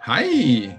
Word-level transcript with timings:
Hei! 0.00 0.70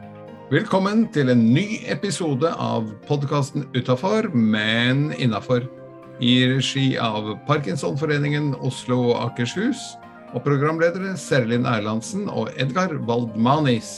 Velkommen 0.49 1.03
til 1.13 1.29
en 1.29 1.43
ny 1.53 1.83
episode 1.93 2.49
av 2.57 2.87
podkasten 3.05 3.67
Utafor, 3.77 4.31
men 4.33 5.11
innafor. 5.13 5.67
I 6.17 6.31
regi 6.49 6.85
av 6.97 7.29
Parkinsonforeningen 7.45 8.55
Oslo 8.65 8.97
og 9.11 9.19
Akershus. 9.27 9.83
Og 10.33 10.41
programledere 10.41 11.13
Serlin 11.21 11.69
Erlandsen 11.69 12.25
og 12.33 12.49
Edgar 12.57 12.97
Waldmanis. 13.05 13.93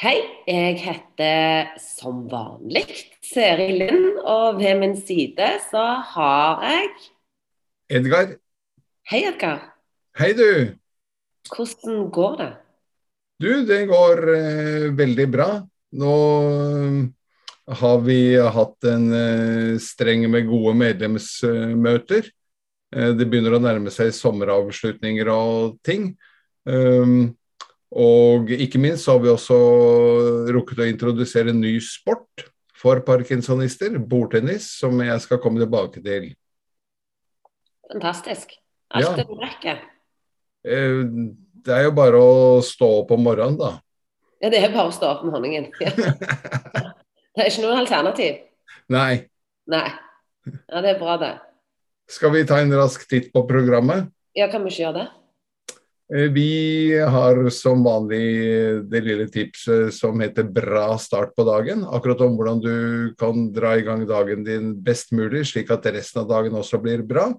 Hei, 0.00 0.16
jeg 0.48 0.80
heter 0.80 1.76
som 1.76 2.24
vanlig 2.32 2.88
Seri 3.20 3.74
Lind, 3.84 4.14
og 4.24 4.64
ved 4.64 4.80
min 4.80 4.96
side 4.96 5.58
så 5.68 5.90
har 6.16 6.64
jeg 6.64 6.94
Edgar. 7.90 8.36
Hei, 9.10 9.24
Edgar. 9.26 9.64
Hei, 10.14 10.30
du. 10.38 10.76
Hvordan 11.50 12.04
går 12.14 12.36
det? 12.38 12.50
Du, 13.42 13.48
det 13.66 13.78
går 13.90 14.20
eh, 14.30 14.84
veldig 14.94 15.26
bra. 15.32 15.48
Nå 15.98 16.12
eh, 16.46 17.00
har 17.80 18.04
vi 18.06 18.20
hatt 18.38 18.86
en 18.92 19.08
eh, 19.16 19.74
streng 19.82 20.22
med 20.30 20.46
gode 20.46 20.76
medlemsmøter. 20.78 22.30
Eh, 22.94 23.10
det 23.18 23.26
begynner 23.26 23.58
å 23.58 23.62
nærme 23.64 23.90
seg 23.90 24.14
sommeravslutninger 24.14 25.32
og 25.34 25.80
ting. 25.82 26.12
Um, 26.62 27.32
og 27.90 28.52
ikke 28.54 28.78
minst 28.78 29.08
så 29.08 29.16
har 29.16 29.24
vi 29.24 29.32
også 29.32 29.58
rukket 30.54 30.84
å 30.84 30.90
introdusere 30.92 31.50
en 31.50 31.64
ny 31.64 31.74
sport 31.82 32.46
for 32.78 33.02
parkinsonister, 33.02 33.98
bordtennis, 33.98 34.76
som 34.78 34.94
jeg 35.02 35.26
skal 35.26 35.42
komme 35.42 35.58
tilbake 35.58 36.04
til. 36.06 36.30
Fantastisk. 37.92 38.54
Alt 38.94 39.06
Ja. 39.06 39.14
det 39.16 39.26
du 39.28 39.34
rekker. 39.34 39.80
Eh, 40.64 41.04
Det 41.62 41.74
er 41.76 41.82
jo 41.84 41.90
bare 41.92 42.16
å 42.16 42.60
stå 42.64 42.86
opp 43.02 43.10
om 43.12 43.20
morgenen, 43.22 43.58
da. 43.58 43.80
Ja, 44.40 44.48
det 44.48 44.62
er 44.64 44.72
bare 44.72 44.88
å 44.88 44.92
stå 44.92 45.10
opp 45.10 45.24
om 45.24 45.30
morgenen. 45.34 45.70
Ja. 45.80 45.90
Det 47.36 47.44
er 47.44 47.50
ikke 47.50 47.62
noe 47.62 47.76
alternativ. 47.78 48.38
Nei. 48.90 49.28
Nei. 49.70 49.86
Ja, 50.68 50.80
det 50.82 50.96
er 50.96 50.98
bra, 50.98 51.16
det. 51.20 51.34
Skal 52.10 52.32
vi 52.34 52.42
ta 52.44 52.56
en 52.58 52.72
rask 52.74 53.04
titt 53.08 53.28
på 53.32 53.44
programmet? 53.46 54.08
Ja, 54.34 54.48
kan 54.50 54.64
vi 54.64 54.70
ikke 54.72 54.82
gjøre 54.88 54.96
det? 54.98 55.08
Eh, 56.12 56.28
Vi 56.34 56.96
har 56.98 57.38
som 57.54 57.84
vanlig 57.84 58.88
det 58.90 59.04
lille 59.04 59.28
tipset 59.30 59.92
som 59.94 60.18
heter 60.18 60.42
'bra 60.42 60.96
start 60.98 61.36
på 61.36 61.44
dagen'. 61.46 61.86
Akkurat 61.86 62.20
om 62.20 62.36
hvordan 62.36 62.60
du 62.60 63.14
kan 63.14 63.52
dra 63.52 63.76
i 63.76 63.82
gang 63.82 64.04
dagen 64.06 64.42
din 64.44 64.74
best 64.74 65.12
mulig, 65.12 65.44
slik 65.46 65.70
at 65.70 65.84
resten 65.86 66.22
av 66.22 66.28
dagen 66.28 66.52
også 66.52 66.82
blir 66.82 67.02
bra. 67.06 67.32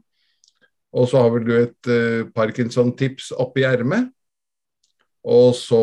Og 0.92 1.08
så 1.08 1.22
har 1.23 1.31
vel 1.34 1.45
du 1.47 1.53
et 1.56 1.92
eh, 1.92 2.25
Parkinson-tips 2.36 3.31
oppi 3.39 3.64
ermet. 3.67 4.09
Og 5.22 5.53
så 5.56 5.81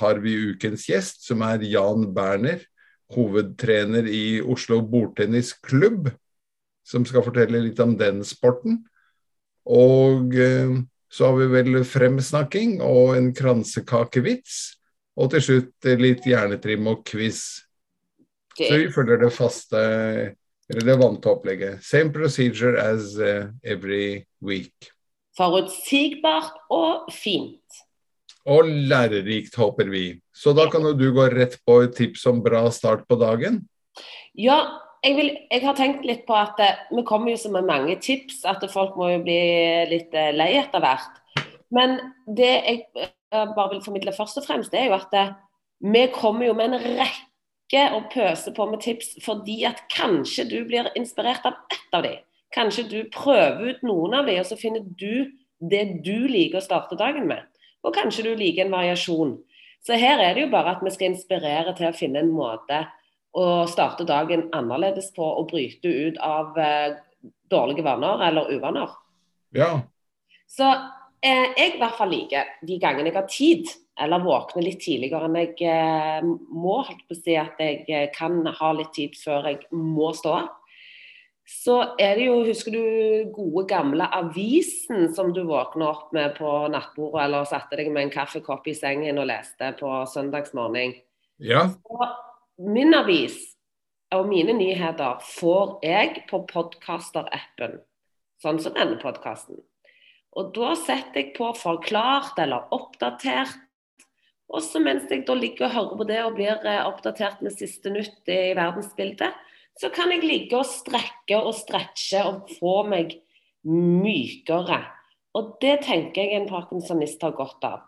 har 0.00 0.18
vi 0.20 0.34
ukens 0.50 0.88
gjest, 0.90 1.22
som 1.28 1.44
er 1.46 1.62
Jan 1.62 2.08
Berner, 2.14 2.64
hovedtrener 3.14 4.06
i 4.06 4.40
Oslo 4.42 4.80
bordtennisklubb, 4.86 6.10
som 6.86 7.06
skal 7.06 7.24
fortelle 7.26 7.62
litt 7.62 7.80
om 7.82 7.94
den 7.98 8.24
sporten. 8.26 8.82
Og 9.70 10.34
eh, 10.34 10.76
så 11.10 11.30
har 11.30 11.40
vi 11.40 11.48
vel 11.54 11.80
fremsnakking 11.86 12.78
og 12.86 13.16
en 13.16 13.32
kransekakevits. 13.34 14.60
Og 15.20 15.32
til 15.32 15.42
slutt 15.42 15.88
litt 16.00 16.26
hjernetrim 16.28 16.86
og 16.88 17.02
quiz. 17.08 17.40
Så 18.54 18.76
vi 18.76 18.90
følger 18.92 19.18
det 19.20 19.32
faste, 19.34 19.80
eller 20.70 20.86
det 20.86 20.96
vante 21.00 21.30
opplegget. 21.30 21.84
Same 21.84 22.12
procedure 22.14 22.78
as 22.78 23.18
eh, 23.18 23.50
every 23.64 24.24
week. 24.42 24.90
Forutsigbart 25.38 26.54
og 26.70 27.10
fint. 27.14 27.80
Og 28.46 28.68
lærerikt, 28.68 29.56
håper 29.58 29.90
vi. 29.90 30.04
Så 30.34 30.54
da 30.56 30.68
kan 30.70 30.86
jo 30.86 30.94
du 30.96 31.10
gå 31.14 31.26
rett 31.34 31.58
på 31.66 31.80
et 31.84 31.96
tips 31.98 32.24
om 32.30 32.42
bra 32.44 32.62
start 32.72 33.02
på 33.10 33.18
dagen. 33.20 33.64
Ja, 34.38 34.60
jeg, 35.04 35.16
vil, 35.18 35.32
jeg 35.50 35.64
har 35.64 35.76
tenkt 35.78 36.06
litt 36.06 36.22
på 36.28 36.36
at 36.38 36.60
eh, 36.62 36.84
vi 36.94 37.04
kommer 37.08 37.34
jo 37.34 37.40
som 37.42 37.56
med 37.58 37.66
mange 37.68 37.98
tips 38.02 38.44
at 38.48 38.62
folk 38.70 38.94
må 39.00 39.10
jo 39.16 39.24
bli 39.26 39.40
litt 39.90 40.14
eh, 40.14 40.30
lei 40.36 40.52
etter 40.60 40.84
hvert. 40.84 41.18
Men 41.74 41.98
det 42.26 42.50
jeg 42.50 43.10
bare 43.30 43.68
vil 43.74 43.82
formidle 43.82 44.14
først 44.14 44.38
og 44.40 44.46
fremst, 44.46 44.72
det 44.74 44.84
er 44.84 44.88
jo 44.90 44.96
at 44.98 45.12
vi 45.80 46.06
kommer 46.14 46.48
jo 46.48 46.54
med 46.58 46.74
en 46.74 46.96
rekke 46.98 47.29
og 47.78 48.08
pøse 48.10 48.50
på 48.54 48.66
med 48.66 48.82
tips 48.82 49.14
fordi 49.24 49.62
at 49.68 49.84
kanskje 49.94 50.48
du 50.50 50.58
blir 50.66 50.90
inspirert 50.98 51.46
av 51.46 51.58
ett 51.70 51.94
av 51.94 52.02
de. 52.06 52.16
Kanskje 52.54 52.88
du 52.90 52.98
prøver 53.14 53.70
ut 53.70 53.84
noen 53.86 54.16
av 54.18 54.26
de, 54.26 54.40
og 54.42 54.48
så 54.48 54.58
finner 54.58 54.82
du 54.82 55.30
det 55.60 55.84
du 56.02 56.26
liker 56.26 56.58
å 56.58 56.64
starte 56.64 56.98
dagen 56.98 57.28
med. 57.30 57.44
Og 57.86 57.94
kanskje 57.94 58.26
du 58.26 58.32
liker 58.34 58.66
en 58.66 58.74
variasjon. 58.74 59.36
Så 59.86 59.96
her 59.96 60.20
er 60.20 60.34
det 60.34 60.44
jo 60.44 60.52
bare 60.52 60.74
at 60.74 60.82
vi 60.84 60.92
skal 60.92 61.12
inspirere 61.12 61.72
til 61.76 61.88
å 61.88 61.96
finne 61.96 62.24
en 62.24 62.32
måte 62.34 62.82
å 63.38 63.66
starte 63.70 64.04
dagen 64.08 64.48
annerledes 64.56 65.12
på 65.14 65.24
og 65.24 65.48
bryte 65.52 65.88
ut 65.88 66.18
av 66.24 66.58
eh, 66.58 66.98
dårlige 67.50 67.84
vaner 67.86 68.24
eller 68.26 68.50
uvaner. 68.50 68.90
Ja. 69.54 69.70
Så 70.50 70.66
eh, 70.66 71.54
jeg 71.54 71.76
i 71.76 71.80
hvert 71.80 71.96
fall 71.98 72.10
liker 72.12 72.50
de 72.66 72.80
gangene 72.82 73.12
jeg 73.12 73.18
har 73.20 73.30
tid, 73.30 73.70
eller 74.00 74.24
våkner 74.24 74.64
litt 74.64 74.80
tidligere 74.84 75.28
enn 75.28 75.36
jeg 75.40 75.56
eh, 75.68 76.24
må, 76.24 76.80
holdt 76.86 77.04
på 77.08 77.16
å 77.16 77.20
si 77.20 77.36
at 77.38 77.60
jeg 77.60 77.84
eh, 77.88 78.08
kan 78.14 78.40
ha 78.46 78.72
litt 78.76 78.94
tid 78.96 79.18
før 79.18 79.50
jeg 79.50 79.66
må 79.76 80.12
stå 80.16 80.34
opp. 80.38 80.56
Så 81.50 81.76
er 81.98 82.14
det 82.14 82.28
jo, 82.28 82.36
husker 82.46 82.74
du 82.76 83.30
gode 83.34 83.64
gamle 83.72 84.06
avisen 84.14 85.08
som 85.16 85.32
du 85.34 85.42
våkner 85.48 85.88
opp 85.88 86.12
med 86.14 86.36
på 86.36 86.50
nattbordet, 86.70 87.24
eller 87.24 87.48
satte 87.50 87.78
deg 87.80 87.90
med 87.90 88.06
en 88.06 88.12
kaffekopp 88.14 88.68
i 88.70 88.76
sengen 88.78 89.18
og 89.18 89.26
leste 89.32 89.72
på 89.80 89.90
søndagsmorgen? 90.12 90.94
Ja. 91.42 91.64
Og 91.90 92.04
min 92.70 92.94
avis 92.94 93.40
og 94.14 94.28
mine 94.30 94.54
nyheter 94.54 95.18
får 95.26 95.80
jeg 95.86 96.22
på 96.30 96.44
podkaster-appen, 96.50 97.80
sånn 98.42 98.62
som 98.62 98.78
denne 98.78 99.00
podkasten. 99.02 99.58
Og 100.38 100.52
da 100.54 100.76
setter 100.78 101.24
jeg 101.24 101.34
på 101.34 101.50
forklart 101.58 102.38
eller 102.42 102.70
oppdatert. 102.74 103.58
Og 104.50 104.64
så 104.66 104.82
mens 104.82 105.10
jeg 105.10 105.24
da 105.28 105.36
ligger 105.38 105.68
og 105.68 105.74
hører 105.76 105.98
på 106.00 106.06
det 106.08 106.20
og 106.24 106.36
blir 106.38 106.66
eh, 106.66 106.82
oppdatert 106.86 107.42
med 107.44 107.54
siste 107.54 107.92
nytt 107.92 108.30
i 108.30 108.54
verdensbildet, 108.58 109.36
så 109.80 109.90
kan 109.94 110.10
jeg 110.12 110.26
ligge 110.26 110.58
og 110.58 110.66
strekke 110.68 111.38
og 111.38 111.54
stretche 111.56 112.24
og 112.26 112.50
få 112.58 112.80
meg 112.90 113.14
mykere. 113.64 114.82
Og 115.38 115.54
det 115.62 115.78
tenker 115.86 116.26
jeg 116.26 116.40
en 116.40 116.50
parkinsonist 116.50 117.22
har 117.22 117.36
godt 117.38 117.68
av 117.68 117.86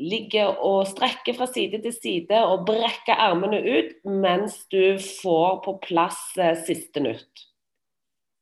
ligge 0.00 0.44
og 0.48 0.86
strekke 0.88 1.34
fra 1.36 1.46
side 1.50 1.80
til 1.84 1.94
side 1.94 2.40
og 2.48 2.64
brekke 2.68 3.14
armene 3.16 3.60
ut 3.60 3.92
mens 4.04 4.62
du 4.72 4.96
får 5.00 5.60
på 5.66 5.76
plass 5.84 6.20
eh, 6.40 6.56
siste 6.66 7.02
nytt. 7.04 7.46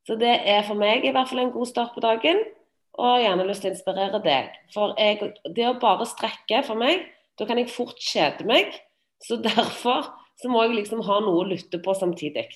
Så 0.06 0.16
det 0.16 0.38
er 0.48 0.62
for 0.64 0.78
meg 0.78 1.04
i 1.04 1.12
hvert 1.12 1.28
fall 1.28 1.42
en 1.42 1.52
god 1.52 1.68
start 1.68 1.92
på 1.96 2.04
dagen, 2.04 2.40
og 2.98 3.04
jeg 3.04 3.14
har 3.14 3.24
gjerne 3.26 3.46
lyst 3.50 3.62
til 3.62 3.70
å 3.70 3.74
inspirere 3.74 4.20
deg. 4.24 4.54
For 4.72 4.94
jeg, 4.98 5.32
det 5.54 5.66
å 5.68 5.76
bare 5.82 6.06
strekke 6.08 6.62
for 6.66 6.80
meg, 6.80 7.04
da 7.38 7.46
kan 7.48 7.60
jeg 7.60 7.70
fort 7.72 7.98
kjede 8.02 8.46
meg. 8.48 8.74
Så 9.24 9.38
derfor 9.42 10.10
så 10.38 10.50
må 10.50 10.62
jeg 10.64 10.76
liksom 10.82 11.02
ha 11.06 11.20
noe 11.24 11.42
å 11.42 11.48
lytte 11.48 11.80
på 11.82 11.94
samtidig. 11.98 12.46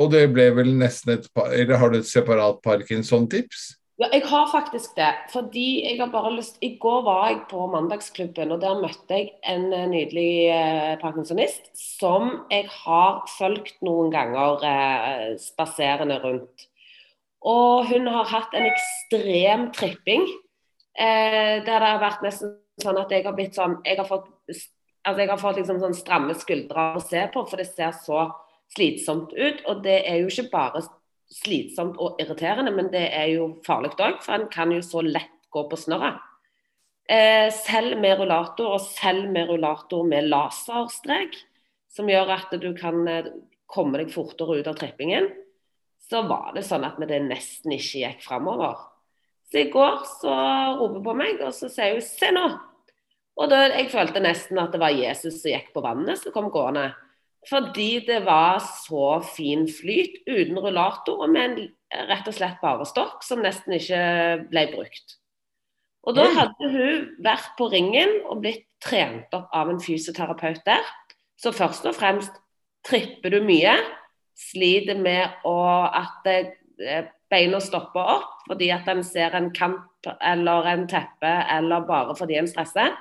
Og 0.00 0.12
det 0.12 0.28
ble 0.32 0.46
vel 0.56 0.70
nesten 0.78 1.16
et 1.16 1.26
par 1.34 1.50
Eller 1.52 1.80
har 1.80 1.90
du 1.92 1.98
et 1.98 2.08
separat 2.08 2.60
Parkinson-tips? 2.64 3.74
Ja, 4.00 4.08
jeg 4.14 4.22
har 4.30 4.46
faktisk 4.48 4.94
det. 4.96 5.10
Fordi 5.32 5.82
jeg 5.84 5.98
har 6.00 6.08
bare 6.12 6.32
lyst 6.32 6.56
I 6.64 6.76
går 6.80 7.02
var 7.04 7.26
jeg 7.28 7.42
på 7.50 7.66
Mandagsklubben, 7.68 8.52
og 8.54 8.62
der 8.62 8.78
møtte 8.80 9.18
jeg 9.18 9.34
en 9.44 9.66
eh, 9.76 9.88
nydelig 9.90 10.30
eh, 10.54 10.94
parkinsonist 11.02 11.68
som 11.76 12.46
jeg 12.48 12.64
har 12.72 13.20
fulgt 13.36 13.76
noen 13.84 14.08
ganger 14.14 14.64
eh, 14.64 15.26
spaserende 15.42 16.16
rundt. 16.24 16.64
Og 17.44 17.90
hun 17.92 18.08
har 18.08 18.32
hatt 18.32 18.56
en 18.56 18.70
ekstrem 18.70 19.68
tripping. 19.76 20.24
Eh, 20.98 21.62
der 21.64 21.80
det 21.80 21.86
har 21.86 22.02
vært 22.02 22.24
nesten 22.26 22.56
sånn 22.82 22.98
at 22.98 23.12
jeg 23.12 23.22
har 23.26 23.34
blitt 23.36 23.54
sånn 23.54 23.76
Jeg 23.86 24.00
har 24.00 24.08
fått, 24.08 24.26
altså 24.50 25.20
jeg 25.22 25.30
har 25.30 25.40
fått 25.40 25.60
liksom 25.60 25.78
sånn 25.82 25.96
stramme 25.96 26.34
skuldre 26.34 26.86
å 26.96 27.02
se 27.04 27.22
på, 27.32 27.44
for 27.46 27.60
det 27.60 27.68
ser 27.70 27.92
så 27.96 28.24
slitsomt 28.74 29.34
ut. 29.34 29.62
Og 29.68 29.84
det 29.84 30.00
er 30.08 30.22
jo 30.22 30.30
ikke 30.32 30.50
bare 30.52 30.82
slitsomt 31.30 31.98
og 32.02 32.18
irriterende, 32.22 32.72
men 32.74 32.90
det 32.92 33.06
er 33.14 33.30
jo 33.36 33.52
farlig 33.66 33.92
òg, 33.98 34.18
for 34.24 34.36
en 34.36 34.48
kan 34.50 34.72
jo 34.74 34.82
så 34.82 35.02
lett 35.06 35.36
gå 35.50 35.62
på 35.70 35.78
snørret. 35.78 36.18
Eh, 37.10 37.48
selv 37.54 37.98
med 37.98 38.20
rullator, 38.20 38.76
og 38.76 38.82
selv 38.84 39.30
med 39.30 39.48
rullator 39.50 40.04
med 40.06 40.28
laserstrek, 40.30 41.38
som 41.90 42.10
gjør 42.10 42.36
at 42.36 42.52
du 42.62 42.70
kan 42.78 43.02
eh, 43.10 43.32
komme 43.70 43.98
deg 43.98 44.12
fortere 44.14 44.60
ut 44.60 44.70
av 44.70 44.78
trippingen, 44.78 45.26
så 46.10 46.22
var 46.26 46.54
det 46.54 46.62
sånn 46.66 46.86
at 46.86 46.98
det 47.10 47.22
nesten 47.24 47.74
ikke 47.74 48.04
gikk 48.04 48.22
framover. 48.26 48.89
Så 49.50 49.64
i 49.64 49.70
går 49.70 50.02
så 50.06 50.34
roper 50.78 50.98
hun 51.00 51.06
på 51.06 51.14
meg, 51.18 51.40
og 51.42 51.54
så 51.54 51.68
sier 51.68 51.96
hun 51.96 52.04
'se 52.04 52.30
nå'. 52.30 52.58
Og 53.40 53.48
da, 53.50 53.62
jeg 53.72 53.90
følte 53.90 54.20
nesten 54.20 54.58
at 54.58 54.72
det 54.72 54.80
var 54.80 54.94
Jesus 54.94 55.40
som 55.40 55.50
gikk 55.50 55.72
på 55.74 55.82
vannet 55.82 56.18
som 56.18 56.32
kom 56.32 56.50
gående. 56.52 56.90
Fordi 57.48 58.04
det 58.06 58.24
var 58.26 58.60
så 58.60 59.20
fin 59.24 59.64
flyt 59.64 60.20
uten 60.28 60.58
rullator 60.60 61.22
og 61.24 61.30
med 61.32 61.44
en 61.46 61.70
rett 62.10 62.28
og 62.28 62.36
slett 62.36 62.60
bare 62.60 62.84
stokk 62.84 63.24
som 63.24 63.40
nesten 63.40 63.72
ikke 63.78 64.02
ble 64.50 64.66
brukt. 64.74 65.16
Og 66.04 66.16
da 66.16 66.26
hadde 66.36 66.68
hun 66.72 67.08
vært 67.24 67.54
på 67.58 67.68
ringen 67.72 68.20
og 68.26 68.42
blitt 68.44 68.66
trent 68.80 69.32
opp 69.36 69.48
av 69.56 69.72
en 69.72 69.80
fysioterapeut 69.80 70.62
der. 70.66 70.84
Så 71.40 71.52
først 71.56 71.88
og 71.88 71.96
fremst 71.96 72.36
tripper 72.86 73.32
du 73.32 73.40
mye, 73.44 73.74
sliter 74.36 74.96
med 75.00 75.42
å, 75.48 75.56
at 75.84 76.28
eh, 76.28 77.08
beina 77.30 77.60
stopper 77.62 78.12
opp 78.16 78.44
fordi 78.50 78.70
at 78.74 78.88
en 78.90 79.02
ser 79.06 79.36
en 79.38 79.50
kamp 79.54 79.86
eller 80.24 80.66
en 80.66 80.86
teppe, 80.88 81.30
eller 81.54 81.86
bare 81.86 82.16
fordi 82.18 82.38
en 82.40 82.48
stresser. 82.48 82.96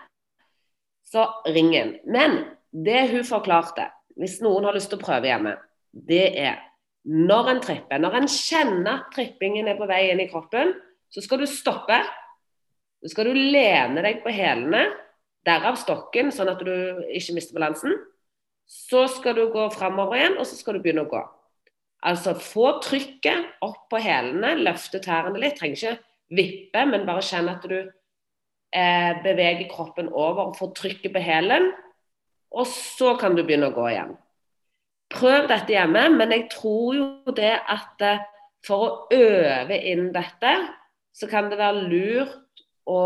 Så 1.09 1.25
ring 1.47 1.71
inn. 1.73 1.95
Men 2.05 2.43
det 2.69 3.07
hun 3.09 3.25
forklarte, 3.25 3.87
hvis 4.19 4.39
noen 4.45 4.67
har 4.67 4.75
lyst 4.77 4.91
til 4.91 4.99
å 4.99 5.05
prøve 5.05 5.29
hjemme, 5.31 5.55
det 5.89 6.25
er 6.37 6.59
når 7.09 7.53
en 7.53 7.61
tripper, 7.63 8.01
når 8.03 8.19
en 8.19 8.29
kjenner 8.29 8.91
at 8.99 9.09
trippingen 9.15 9.71
er 9.71 9.79
på 9.79 9.87
vei 9.89 10.03
inn 10.11 10.21
i 10.21 10.29
kroppen, 10.29 10.75
så 11.09 11.23
skal 11.25 11.41
du 11.41 11.47
stoppe. 11.49 11.97
Så 13.01 13.13
skal 13.13 13.29
du 13.29 13.37
lene 13.37 14.03
deg 14.05 14.19
på 14.21 14.33
hælene, 14.35 14.83
derav 15.47 15.79
stokken, 15.79 16.33
sånn 16.35 16.51
at 16.51 16.61
du 16.61 16.73
ikke 17.15 17.37
mister 17.37 17.55
balansen. 17.57 17.95
Så 18.69 19.07
skal 19.09 19.39
du 19.39 19.47
gå 19.53 19.65
framover 19.73 20.19
igjen, 20.19 20.37
og 20.37 20.45
så 20.45 20.59
skal 20.59 20.77
du 20.77 20.83
begynne 20.83 21.07
å 21.07 21.09
gå. 21.09 21.23
Altså 22.07 22.33
få 22.39 22.77
trykket 22.83 23.59
opp 23.65 23.89
på 23.91 23.99
hælene, 23.99 24.53
løfte 24.63 25.01
tærne 25.03 25.39
litt. 25.41 25.57
Trenger 25.59 25.75
ikke 25.75 25.97
vippe, 26.39 26.85
men 26.87 27.05
bare 27.07 27.25
kjenn 27.25 27.49
at 27.51 27.65
du 27.67 27.77
eh, 27.79 29.11
beveger 29.25 29.67
kroppen 29.71 30.11
over 30.13 30.49
og 30.49 30.57
får 30.59 30.73
trykket 30.79 31.13
på 31.15 31.23
hælen. 31.23 31.71
Og 32.55 32.67
så 32.71 33.15
kan 33.19 33.35
du 33.35 33.43
begynne 33.43 33.69
å 33.69 33.75
gå 33.75 33.89
igjen. 33.91 34.15
Prøv 35.09 35.49
dette 35.49 35.73
hjemme, 35.73 36.05
men 36.15 36.31
jeg 36.35 36.47
tror 36.53 36.95
jo 36.95 37.35
det 37.35 37.55
at 37.59 38.05
eh, 38.05 38.23
for 38.65 38.85
å 38.85 39.15
øve 39.15 39.77
inn 39.87 40.09
dette, 40.15 40.53
så 41.15 41.27
kan 41.31 41.49
det 41.51 41.59
være 41.59 41.87
lurt 41.89 42.63
å 42.89 43.03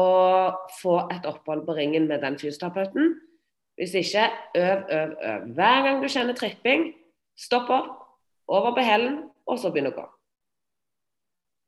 få 0.80 0.96
et 1.14 1.26
opphold 1.28 1.66
på 1.68 1.76
ringen 1.78 2.08
med 2.10 2.24
den 2.24 2.38
fysioterapeuten. 2.40 3.14
Hvis 3.80 3.96
ikke, 3.98 4.28
øv, 4.58 4.84
øv, 4.90 5.14
øv. 5.18 5.46
Hver 5.58 5.86
gang 5.86 6.02
du 6.02 6.08
kjenner 6.12 6.38
tripping, 6.38 6.92
stopp 7.40 7.72
opp, 7.74 8.03
over 8.52 8.76
på 8.76 8.84
hælen, 8.86 9.22
og 9.48 9.60
så 9.60 9.72
begynne 9.72 9.94
å 9.94 9.98
gå. 9.98 10.06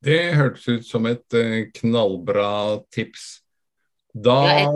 Det 0.05 0.19
hørtes 0.37 0.67
ut 0.69 0.85
som 0.85 1.07
et 1.09 1.37
uh, 1.37 1.65
knallbra 1.79 2.81
tips. 2.93 3.45
Da 4.15 4.35
ja, 4.47 4.67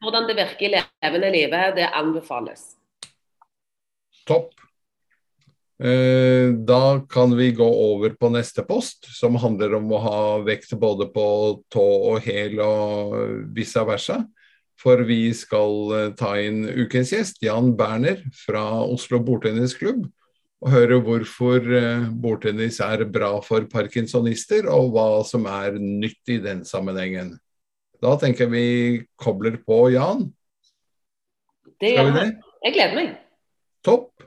Hvordan 0.00 0.28
det 0.28 0.38
virker 0.38 0.68
i 0.68 0.74
levende 0.76 1.32
livet, 1.34 1.74
det 1.76 1.88
anbefales. 1.90 2.70
Topp. 4.26 4.54
Eh, 5.76 6.54
da 6.64 7.06
kan 7.10 7.36
vi 7.36 7.50
gå 7.52 7.66
over 7.66 8.14
på 8.16 8.30
neste 8.32 8.64
post, 8.64 9.10
som 9.12 9.36
handler 9.36 9.74
om 9.76 9.90
å 9.92 10.00
ha 10.00 10.20
vekt 10.46 10.72
både 10.80 11.10
på 11.12 11.26
tå 11.72 11.84
og 12.14 12.24
hæl 12.24 12.62
og 12.64 13.16
vice 13.56 13.84
versa. 13.84 14.22
For 14.80 15.04
vi 15.08 15.28
skal 15.36 15.92
eh, 15.98 16.08
ta 16.16 16.32
inn 16.40 16.64
ukens 16.64 17.12
gjest, 17.12 17.42
Jan 17.44 17.74
Berner 17.76 18.24
fra 18.46 18.64
Oslo 18.86 19.20
bordtennisklubb. 19.24 20.06
Og 20.64 20.72
høre 20.72 21.00
hvorfor 21.04 21.66
eh, 21.76 22.06
bordtennis 22.16 22.78
er 22.84 23.04
bra 23.12 23.34
for 23.44 23.66
parkinsonister, 23.68 24.70
og 24.72 24.94
hva 24.94 25.08
som 25.28 25.44
er 25.50 25.76
nytt 25.76 26.32
i 26.32 26.38
den 26.42 26.64
sammenhengen. 26.64 27.34
Da 28.02 28.14
tenker 28.20 28.48
vi 28.52 28.64
kobler 29.20 29.58
på 29.64 29.86
Jan. 29.92 30.26
Det 31.80 31.92
gjør 31.92 32.12
vi. 32.14 32.26
Jeg 32.66 32.76
gleder 32.76 32.96
meg. 32.96 33.12
Topp. 33.84 34.25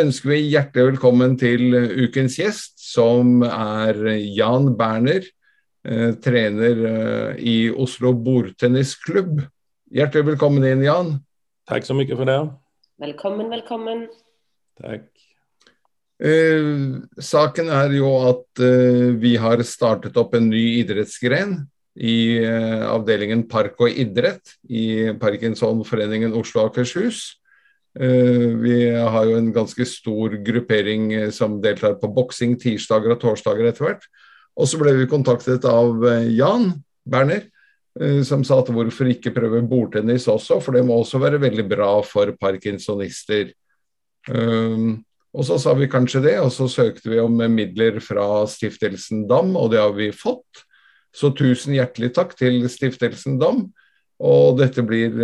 Ønsker 0.00 0.32
vi 0.32 0.40
hjertelig 0.52 0.92
velkommen 0.92 1.36
til 1.40 1.74
ukens 2.04 2.38
gjest, 2.40 2.74
som 2.80 3.42
er 3.46 3.98
Jan 4.34 4.72
Berner, 4.78 5.26
eh, 5.86 6.12
trener 6.24 6.84
eh, 6.90 7.42
i 7.42 7.56
Oslo 7.70 8.14
bordtennisklubb. 8.16 9.42
Hjertelig 9.94 10.32
velkommen 10.32 10.66
inn, 10.68 10.84
Jan. 10.86 11.16
Takk 11.68 11.86
så 11.86 11.96
mye 11.96 12.16
for 12.16 12.28
det. 12.28 12.38
Velkommen, 13.02 13.50
velkommen. 13.52 14.06
Takk. 14.80 15.06
Eh, 16.22 16.66
saken 17.18 17.70
er 17.74 17.94
jo 17.96 18.10
at 18.30 18.62
eh, 18.62 19.14
vi 19.18 19.34
har 19.40 19.62
startet 19.66 20.16
opp 20.20 20.36
en 20.38 20.46
ny 20.50 20.62
idrettsgren 20.80 21.56
i 21.94 22.38
eh, 22.42 22.84
avdelingen 22.86 23.46
Park 23.50 23.82
og 23.82 23.90
idrett 23.90 24.56
i 24.70 25.12
Parkinsonforeningen 25.20 26.34
Oslo 26.38 26.68
Akershus. 26.68 27.40
Eh, 28.00 28.50
vi 28.58 28.90
har 28.90 29.24
jo 29.24 29.36
en 29.38 29.52
ganske 29.54 29.84
stor 29.86 30.34
gruppering 30.42 31.12
eh, 31.14 31.30
som 31.30 31.60
deltar 31.62 31.94
på 32.00 32.10
boksing 32.10 32.56
tirsdager 32.58 33.14
og 33.14 33.20
torsdager 33.22 33.70
etter 33.70 33.86
hvert. 33.86 34.06
Og 34.58 34.66
så 34.70 34.80
ble 34.80 34.96
vi 34.98 35.10
kontaktet 35.10 35.66
av 35.68 36.02
eh, 36.10 36.30
Jan 36.34 36.72
Berner, 37.06 37.50
som 38.26 38.40
sa 38.42 38.56
at 38.58 38.72
hvorfor 38.74 39.06
ikke 39.06 39.30
prøve 39.30 39.60
bordtennis 39.70 40.24
også, 40.26 40.56
for 40.58 40.74
det 40.74 40.80
må 40.82 40.96
også 40.98 41.20
være 41.22 41.38
veldig 41.38 41.62
bra 41.70 41.90
for 42.02 42.32
parkinsonister. 42.34 43.52
Og 44.26 45.46
så 45.46 45.58
sa 45.62 45.76
vi 45.78 45.86
kanskje 45.92 46.24
det, 46.24 46.32
og 46.42 46.50
så 46.50 46.66
søkte 46.66 47.12
vi 47.12 47.20
om 47.22 47.38
midler 47.54 48.00
fra 48.02 48.24
Stiftelsen 48.50 49.28
DAM, 49.30 49.54
og 49.54 49.70
det 49.70 49.78
har 49.78 49.94
vi 49.94 50.08
fått. 50.10 50.64
Så 51.14 51.30
tusen 51.38 51.76
hjertelig 51.76 52.10
takk 52.18 52.34
til 52.40 52.64
Stiftelsen 52.66 53.38
DAM. 53.38 53.62
Og 54.18 54.58
dette 54.58 54.82
blir 54.82 55.14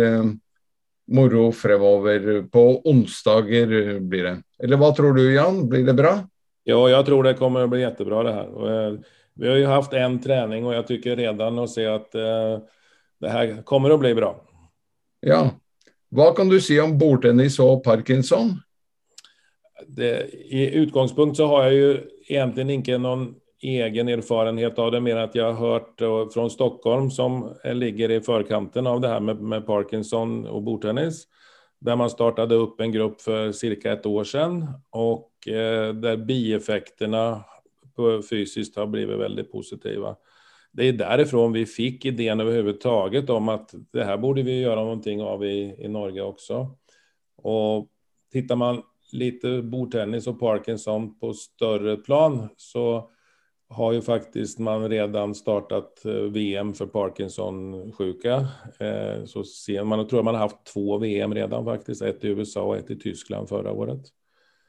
moro 1.07 1.51
fremover. 1.55 2.43
På 2.51 2.81
onsdager 2.89 3.99
blir 3.99 4.27
det. 4.27 4.35
Eller 4.63 4.81
hva 4.81 4.91
tror 4.95 5.15
du 5.17 5.23
Jan, 5.33 5.63
blir 5.69 5.85
det 5.87 5.95
bra? 5.97 6.19
Ja, 6.67 6.77
jeg 6.89 7.05
tror 7.07 7.25
det 7.25 7.39
kommer 7.39 7.65
å 7.65 7.71
bli 7.71 7.81
kjempebra, 7.81 8.21
det 8.27 8.35
her. 8.35 8.69
Eh, 8.69 9.17
vi 9.41 9.49
har 9.49 9.57
jo 9.57 9.71
hatt 9.71 9.93
en 9.97 10.19
trening 10.21 10.67
og 10.67 10.75
jeg 10.75 10.87
tycker 10.89 11.17
redan 11.17 11.57
å 11.57 11.67
se 11.69 11.85
at 11.87 12.17
uh, 12.19 12.59
det 13.23 13.31
her 13.31 13.53
kommer 13.65 13.93
å 13.93 13.99
bli 14.01 14.11
bra. 14.17 14.33
Ja. 15.25 15.45
Hva 16.11 16.27
kan 16.35 16.51
du 16.51 16.59
si 16.61 16.75
om 16.83 16.97
bordtennis 16.99 17.55
og 17.63 17.79
parkinson? 17.85 18.57
Det, 19.87 20.11
I 20.51 20.67
utgangspunkt 20.83 21.39
så 21.39 21.47
har 21.49 21.69
jeg 21.69 21.79
jo 21.79 21.91
egentlig 22.27 22.81
ikke 22.81 22.99
noen 23.01 23.31
egen 23.61 24.09
erfarenhet 24.09 24.79
av 24.79 24.91
det, 24.91 25.01
mer 25.05 25.19
at 25.21 25.35
jeg 25.37 25.45
har 25.45 25.59
hørt 25.59 26.01
uh, 26.01 26.25
fra 26.33 26.47
Stockholm, 26.49 27.11
som 27.13 27.43
ligger 27.77 28.15
i 28.15 28.21
forkanten 28.25 28.89
av 28.89 29.01
det 29.03 29.11
her 29.11 29.21
med, 29.21 29.41
med 29.41 29.65
Parkinson 29.67 30.41
og 30.49 30.63
bordtennis, 30.65 31.25
der 31.81 31.97
man 31.97 32.11
startet 32.13 32.53
opp 32.53 32.81
en 32.81 32.93
gruppe 32.93 33.21
for 33.21 33.53
ca. 33.53 33.93
et 33.93 34.05
år 34.05 34.27
siden, 34.29 34.59
og 34.93 35.47
eh, 35.49 35.89
der 35.97 36.19
bieffektene 36.21 37.23
fysisk 38.25 38.77
har 38.77 38.89
blitt 38.89 39.09
veldig 39.09 39.47
positive. 39.49 40.13
Det 40.71 40.87
er 40.87 40.99
derifra 40.99 41.47
vi 41.51 41.65
fikk 41.67 42.05
ideen 42.13 42.41
overhodet 42.41 43.33
om 43.33 43.49
at 43.49 43.73
det 43.73 44.05
her 44.05 44.21
burde 44.21 44.45
vi 44.45 44.61
gjøre 44.61 44.85
noe 44.85 45.25
av 45.27 45.43
i, 45.43 45.73
i 45.81 45.89
Norge 45.89 46.21
også. 46.23 46.61
Og 47.49 47.89
Tittar 48.31 48.55
man 48.55 48.77
litt 49.11 49.41
bordtennis 49.67 50.29
og 50.31 50.37
parkinson 50.39 51.09
på 51.19 51.33
større 51.35 51.97
plan, 51.99 52.45
så 52.55 53.09
har 53.71 53.93
jo 53.93 54.01
faktisk 54.01 54.59
man 54.59 54.89
redan 54.89 55.35
startat 55.35 56.05
eh, 56.05 56.13
VM 56.13 56.73
för 56.73 56.85
Parkinson-sjuka. 56.85 58.47
Eh, 58.79 59.25
så 59.25 59.43
ser 59.43 59.83
man, 59.83 59.99
och 59.99 60.09
tror 60.09 60.23
man 60.23 60.35
har 60.35 60.41
haft 60.41 60.65
två 60.73 60.97
VM 60.97 61.33
redan 61.33 61.65
faktiskt, 61.65 62.01
ett 62.01 62.23
i 62.23 62.27
USA 62.27 62.61
och 62.61 62.77
ett 62.77 62.91
i 62.91 62.99
Tyskland 62.99 63.49
förra 63.49 63.71
året. 63.71 64.01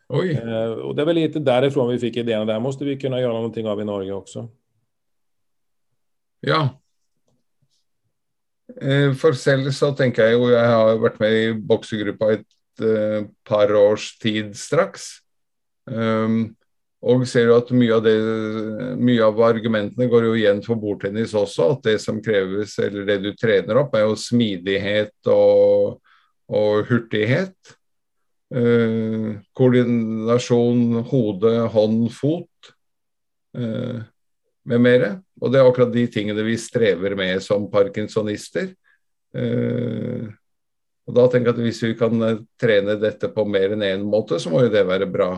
Oj. 0.09 0.33
Eh, 0.33 0.73
och 0.73 0.97
det 0.97 1.03
är 1.03 1.07
väl 1.07 1.15
lite 1.15 1.39
därifrån 1.39 1.91
vi 1.91 1.99
fick 1.99 2.17
idén, 2.17 2.47
det 2.47 2.53
här 2.53 2.61
måste 2.61 2.85
vi 2.85 3.01
kunna 3.01 3.21
göra 3.21 3.33
någonting 3.33 3.69
av 3.69 3.81
i 3.81 3.85
Norge 3.85 4.13
också. 4.13 4.49
Ja. 6.41 6.69
For 9.21 9.33
selv 9.37 9.71
så 9.71 9.91
tenker 9.93 10.25
jeg 10.25 10.39
jo, 10.39 10.47
jeg 10.49 10.69
har 10.71 10.97
vært 10.99 11.19
med 11.21 11.35
i 11.37 11.51
boksegruppa 11.53 12.31
et 12.33 12.83
par 13.45 13.75
års 13.77 14.07
tid 14.19 14.57
straks. 14.57 15.21
Um, 15.85 16.57
og 17.03 17.25
ser 17.27 17.49
jo 17.49 17.57
at 17.59 17.71
mye 17.75 17.97
av, 17.97 18.05
det, 18.05 18.15
mye 19.03 19.23
av, 19.27 19.41
argumentene 19.43 20.07
går 20.11 20.29
jo 20.29 20.35
igjen 20.39 20.61
for 20.63 20.79
bordtennis 20.79 21.33
også. 21.35 21.73
At 21.75 21.89
det 21.89 21.97
som 22.05 22.21
kreves, 22.23 22.77
eller 22.79 23.09
det 23.09 23.17
du 23.25 23.33
trener 23.35 23.81
opp, 23.81 23.97
er 23.99 24.05
jo 24.07 24.19
smidighet 24.19 25.31
og, 25.33 25.97
og 26.47 26.85
hurtighet. 26.87 27.57
Eh, 28.55 29.33
koordinasjon 29.59 31.01
hode, 31.11 31.53
hånd, 31.75 32.05
fot 32.15 32.71
eh, 33.59 33.99
med 34.71 34.85
mere. 34.87 35.11
Og 35.43 35.51
det 35.51 35.59
er 35.59 35.67
akkurat 35.67 35.91
de 35.91 36.07
tingene 36.07 36.47
vi 36.47 36.55
strever 36.61 37.19
med 37.19 37.43
som 37.43 37.67
parkinsonister. 37.73 38.71
Eh, 39.35 40.31
Og 41.03 41.17
da 41.17 41.25
tenker 41.27 41.51
jeg 41.51 41.57
at 41.57 41.65
Hvis 41.67 41.83
vi 41.83 41.97
kan 41.99 42.23
eh, 42.23 42.43
trene 42.61 42.95
dette 43.01 43.27
på 43.35 43.43
mer 43.49 43.75
enn 43.75 43.83
én 43.83 44.05
måte, 44.07 44.39
så 44.39 44.53
må 44.53 44.63
jo 44.63 44.71
det 44.71 44.87
være 44.87 45.11
bra. 45.11 45.33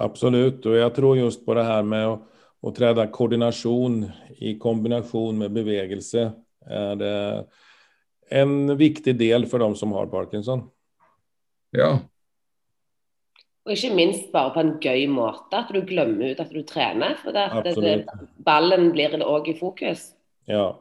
Absolutt. 0.00 0.64
Og 0.66 0.78
jeg 0.78 0.94
tror 0.96 1.18
just 1.18 1.44
på 1.46 1.56
det 1.58 1.66
her 1.68 1.82
med 1.86 2.06
å, 2.08 2.14
å 2.62 2.72
trene 2.74 3.08
koordinasjon 3.12 4.04
i 4.42 4.56
kombinasjon 4.60 5.42
med 5.44 5.54
bevegelse 5.54 6.30
er 6.62 6.96
det 7.00 7.16
en 8.32 8.76
viktig 8.78 9.14
del 9.18 9.46
for 9.50 9.62
dem 9.62 9.74
som 9.76 9.92
har 9.96 10.08
parkinson. 10.12 10.64
Ja. 11.76 11.96
Og 13.62 13.74
ikke 13.76 13.92
minst 13.94 14.30
bare 14.34 14.52
på 14.54 14.62
en 14.62 14.72
gøy 14.82 15.04
måte, 15.10 15.60
at 15.60 15.70
du 15.70 15.82
glemmer 15.86 16.32
ut 16.32 16.40
at 16.42 16.50
du 16.50 16.62
trener. 16.66 17.18
For 17.22 17.34
det, 17.34 17.44
det, 17.66 17.74
det, 17.82 18.30
ballen 18.42 18.90
blir 18.94 19.20
òg 19.22 19.52
i 19.52 19.58
fokus. 19.58 20.10
Ja. 20.50 20.72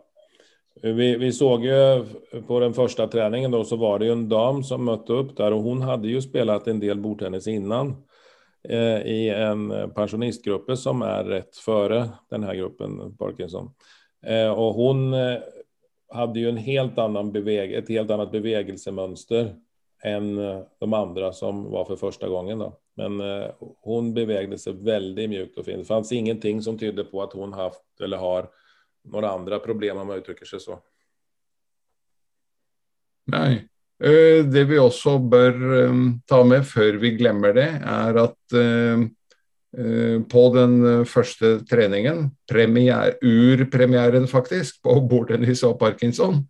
Vi, 0.82 1.12
vi 1.20 1.30
så 1.36 1.51
jo 1.62 2.41
på 2.48 2.60
den 2.63 2.74
første 2.74 3.06
treningen 3.12 3.51
da, 3.53 3.60
så 3.68 3.77
var 3.77 4.00
det 4.00 4.08
jo 4.10 4.15
en 4.15 4.30
dam 4.32 4.63
som 4.65 4.86
møtte 4.88 5.20
opp 5.20 5.36
der 5.38 5.53
og 5.53 5.68
hun 5.68 5.84
hadde 5.86 6.10
jo 6.10 6.22
spilt 6.24 6.70
en 6.72 6.80
del 6.82 7.01
bordtennis 7.03 7.50
innan 7.51 7.91
i 8.62 9.30
en 9.34 9.63
pensjonistgruppe 9.96 10.75
som 10.77 11.01
er 11.01 11.25
rett 11.25 11.58
før 11.58 11.96
denne 12.30 12.53
gruppen 12.60 13.00
Parkinson. 13.18 13.72
Og 14.53 14.75
hun 14.77 15.15
hadde 16.13 16.44
jo 16.44 16.51
en 16.51 16.60
helt 16.62 17.00
annen 17.00 17.32
beveg 17.34 17.74
et 17.77 17.89
helt 17.94 18.12
annet 18.13 18.34
bevegelsemönster 18.34 19.53
enn 20.06 20.32
eh, 20.39 20.62
de 20.82 20.94
andre 20.98 21.32
som 21.34 21.63
var 21.72 21.86
for 21.89 22.00
første 22.00 22.30
gangen. 22.30 22.63
Da. 22.63 22.72
Men 23.00 23.20
hun 23.88 24.12
bevegde 24.15 24.58
seg 24.60 24.82
veldig 24.84 25.27
mjukt 25.32 25.60
og 25.62 25.68
fint. 25.68 25.84
Det 25.84 25.89
fanns 25.89 26.12
ingenting 26.12 26.62
som 26.62 26.77
tydde 26.77 27.06
på 27.08 27.22
at 27.24 27.36
hun 27.38 27.53
haft 27.56 28.03
eller 28.03 28.22
har 28.22 28.50
noen 29.08 29.27
andre 29.30 29.62
problemer, 29.63 30.01
om 30.01 30.12
man 30.12 30.22
uttrykker 30.22 30.50
seg 30.50 30.62
så. 30.62 30.77
Nei. 33.32 33.62
Eh, 34.01 34.41
det 34.50 34.63
vi 34.65 34.79
også 34.81 35.20
bør 35.29 35.58
eh, 35.77 35.98
ta 36.29 36.41
med 36.48 36.65
før 36.65 36.98
vi 37.01 37.13
glemmer 37.20 37.53
det, 37.53 37.70
er 37.86 38.22
at 38.24 38.55
eh, 38.58 39.03
på 40.31 40.41
den 40.51 41.05
første 41.08 41.53
treningen, 41.63 42.25
urpremieren 42.51 44.25
faktisk, 44.27 44.81
på 44.84 44.98
bordtennis 45.08 45.62
og 45.63 45.77
parkinson, 45.79 46.41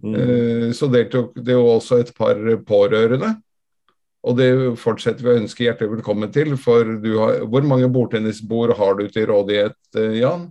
mm. 0.00 0.72
så 0.72 0.88
deltok 0.88 1.36
det 1.44 1.58
jo 1.58 1.66
også 1.74 1.98
et 2.00 2.14
par 2.16 2.40
pårørende. 2.64 3.34
Og 4.24 4.38
det 4.38 4.48
fortsetter 4.80 5.26
vi 5.26 5.28
å 5.34 5.42
ønske 5.42 5.66
hjertelig 5.66 5.98
velkommen 5.98 6.32
til. 6.32 6.56
For 6.56 6.88
har, 7.04 7.44
hvor 7.52 7.68
mange 7.68 7.92
bordtennisbord 7.92 8.72
har 8.80 8.96
du 8.96 9.04
til 9.12 9.28
rådighet, 9.28 9.76
Jan? 10.16 10.48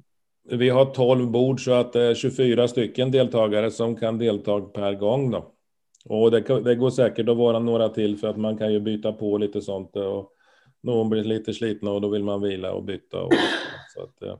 Vi 0.54 0.70
har 0.70 0.94
12 0.94 1.26
bord 1.34 1.66
så 1.66 1.80
at 1.82 1.98
det 1.98 2.12
er 2.12 2.22
24 2.30 2.70
stykken 2.76 3.10
deltakere 3.18 3.74
som 3.74 3.98
kan 3.98 4.22
delta 4.22 4.62
per 4.70 5.02
gang. 5.02 5.32
Då. 5.34 5.48
Och 6.06 6.32
det, 6.32 6.40
det 6.40 6.76
går 6.76 6.90
säkert 6.90 7.30
att 7.30 7.38
vara 7.38 7.60
några 7.60 7.90
till 7.90 8.18
för 8.18 8.28
att 8.28 8.38
man 8.38 8.58
kan 8.58 8.74
ju 8.74 8.80
byta 8.80 9.14
på 9.14 9.38
lite 9.38 9.62
sånt. 9.62 9.96
Och 9.96 10.32
någon 10.82 11.10
blir 11.10 11.24
lite 11.24 11.54
slitna 11.54 11.92
och 11.92 12.02
då 12.02 12.10
vill 12.10 12.24
man 12.24 12.42
vila 12.42 12.72
och 12.72 12.84
byta. 12.84 13.22
Och, 13.22 13.34
så 13.96 14.04
att, 14.04 14.22
eh, 14.22 14.38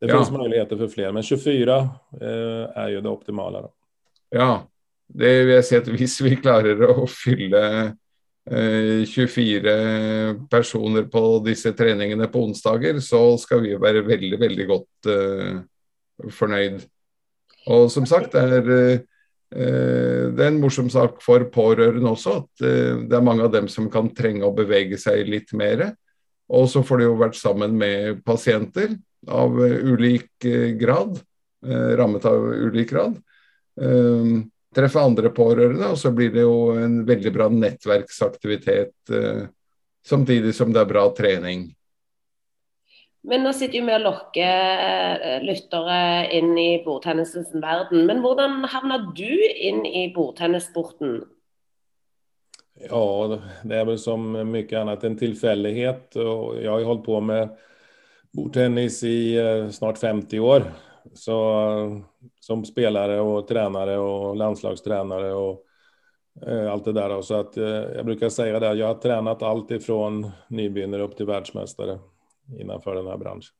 det 0.00 0.06
ja. 0.06 0.16
finns 0.16 0.30
möjligheter 0.30 0.76
för 0.76 0.88
fler, 0.88 1.12
men 1.12 1.22
24 1.22 1.76
eh, 2.20 2.28
är 2.74 2.88
ju 2.88 3.00
det 3.00 3.08
optimala. 3.08 3.62
Då. 3.62 3.72
Ja, 4.30 4.68
det 5.06 5.44
vil 5.46 5.54
jeg 5.54 5.64
si 5.64 5.76
at 5.78 5.88
hvis 5.88 6.16
vi 6.20 6.34
klarer 6.36 6.82
å 6.90 7.06
fylle 7.06 7.62
24 8.46 9.72
eh, 9.72 10.34
personer 10.50 11.06
på 11.10 11.22
disse 11.46 11.72
treningene 11.74 12.28
på 12.30 12.44
onsdager, 12.46 13.00
så 13.02 13.38
skal 13.38 13.62
vi 13.64 13.74
være 13.80 14.04
veldig, 14.06 14.38
veldig 14.40 14.66
godt 14.70 15.10
eh, 15.10 15.56
fornøyd. 16.30 16.84
Og 17.74 17.88
som 17.90 18.06
sagt, 18.06 18.36
det 18.36 18.60
er, 18.60 19.00
det 19.46 20.42
er 20.42 20.48
en 20.48 20.58
morsom 20.58 20.88
sak 20.90 21.20
for 21.22 21.44
pårørende 21.54 22.10
også, 22.10 22.32
at 22.40 22.64
uh, 22.66 23.04
det 23.06 23.14
er 23.14 23.22
mange 23.24 23.44
av 23.46 23.52
dem 23.54 23.68
som 23.70 23.86
kan 23.92 24.08
trenge 24.10 24.42
å 24.42 24.54
bevege 24.56 24.98
seg 24.98 25.28
litt 25.30 25.52
mer. 25.54 25.84
Og 26.50 26.66
så 26.70 26.82
får 26.86 26.98
de 26.98 27.06
jo 27.06 27.20
vært 27.20 27.38
sammen 27.38 27.76
med 27.78 28.24
pasienter 28.26 28.96
av 29.30 29.54
ulik 29.58 30.46
grad, 30.78 31.16
rammet 31.98 32.26
av 32.30 32.44
ulik 32.68 32.92
grad. 32.92 33.16
Treffe 34.76 35.00
andre 35.00 35.30
pårørende, 35.32 35.88
og 35.88 35.96
så 35.96 36.10
blir 36.12 36.34
det 36.34 36.42
jo 36.44 36.74
en 36.76 36.98
veldig 37.08 37.30
bra 37.32 37.46
nettverksaktivitet 37.48 39.12
eh, 39.14 39.46
samtidig 40.04 40.52
som 40.56 40.72
det 40.74 40.82
er 40.82 40.90
bra 40.90 41.06
trening. 41.16 41.70
Men 43.26 43.42
nå 43.42 43.50
sitter 43.56 43.82
vi 43.82 43.94
og 43.96 44.04
lokker 44.04 44.82
eh, 44.86 45.40
lyttere 45.42 45.98
inn 46.36 46.52
i 46.62 46.68
bordtennisens 46.84 47.50
verden. 47.58 48.04
Men 48.06 48.22
hvordan 48.22 48.60
havna 48.70 49.00
du 49.18 49.26
inn 49.26 49.82
i 49.86 50.06
bordtennissporten? 50.14 51.24
Ja, 52.86 53.02
det 53.66 53.74
er 53.74 53.86
vel 53.88 53.98
som 53.98 54.30
mye 54.30 54.78
annet 54.78 55.08
en 55.08 55.18
tilfeldighet. 55.18 56.14
Jeg 56.14 56.70
har 56.70 56.86
holdt 56.86 57.06
på 57.08 57.18
med 57.24 57.56
bordtennis 58.36 59.02
i 59.08 59.18
eh, 59.42 59.66
snart 59.74 59.98
50 59.98 60.46
år. 60.46 60.70
Så 61.14 61.36
som 62.42 62.66
spillere 62.66 63.20
og 63.22 63.46
trenere 63.48 63.94
og 64.02 64.34
landslagstrenere 64.38 65.34
og 65.38 65.62
alt 66.46 66.84
det 66.84 66.94
der. 66.98 67.14
Så 67.24 67.38
at, 67.40 67.54
jeg 67.56 68.04
bruker 68.06 68.28
å 68.28 68.34
si 68.34 68.50
at 68.50 68.66
jeg 68.66 68.82
har 68.84 68.98
trent 69.00 69.46
alt 69.46 69.70
ifrån 69.72 70.18
nybegynner 70.52 71.02
opp 71.06 71.14
til 71.16 71.30
världsmästare 71.30 71.96
innenfor 72.54 72.98
denne 72.98 73.16
bransjen. 73.20 73.54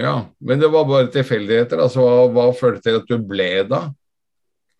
Ja, 0.00 0.26
men 0.42 0.58
det 0.58 0.72
var 0.74 0.88
bare 0.88 1.10
tilfeldigheter. 1.14 1.78
Altså, 1.84 2.02
hva, 2.02 2.24
hva 2.34 2.48
førte 2.56 2.82
til 2.82 2.98
at 2.98 3.10
du 3.10 3.18
ble 3.22 3.62
da? 3.70 3.84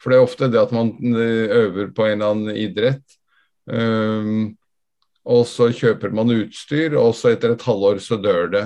For 0.02 0.10
det 0.10 0.18
er 0.18 0.26
ofte 0.26 0.50
det 0.50 0.60
at 0.60 0.72
man 0.74 0.90
eh, 1.14 1.52
øver 1.64 1.92
på 1.94 2.08
en 2.08 2.18
eller 2.18 2.34
annen 2.34 2.56
idrett. 2.58 3.18
Um, 3.64 4.56
og 5.24 5.46
så 5.48 5.70
kjøper 5.72 6.12
man 6.12 6.32
utstyr, 6.34 6.98
og 7.00 7.14
så 7.16 7.32
etter 7.32 7.54
et 7.54 7.64
halvår 7.64 8.02
så 8.04 8.18
dør 8.20 8.50
det. 8.52 8.64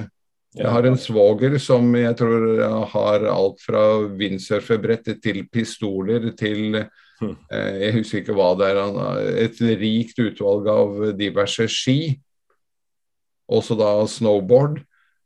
Jeg 0.58 0.72
har 0.72 0.86
en 0.88 0.96
svoger 0.98 1.58
som 1.60 1.92
jeg 1.94 2.16
tror 2.18 2.62
har 2.90 3.26
alt 3.30 3.60
fra 3.62 3.82
windsurferbrett 4.18 5.12
til 5.22 5.42
pistoler 5.52 6.30
til 6.38 6.78
eh, 6.80 7.74
Jeg 7.84 7.94
husker 8.00 8.22
ikke 8.22 8.38
hva 8.38 8.48
det 8.58 8.72
er. 8.72 8.80
Han 8.82 8.98
har 8.98 9.28
et 9.44 9.60
rikt 9.84 10.18
utvalg 10.24 10.72
av 10.72 11.04
diverse 11.20 11.68
ski. 11.70 12.16
Også 13.48 13.76
da 13.78 13.92
snowboard. 14.08 14.80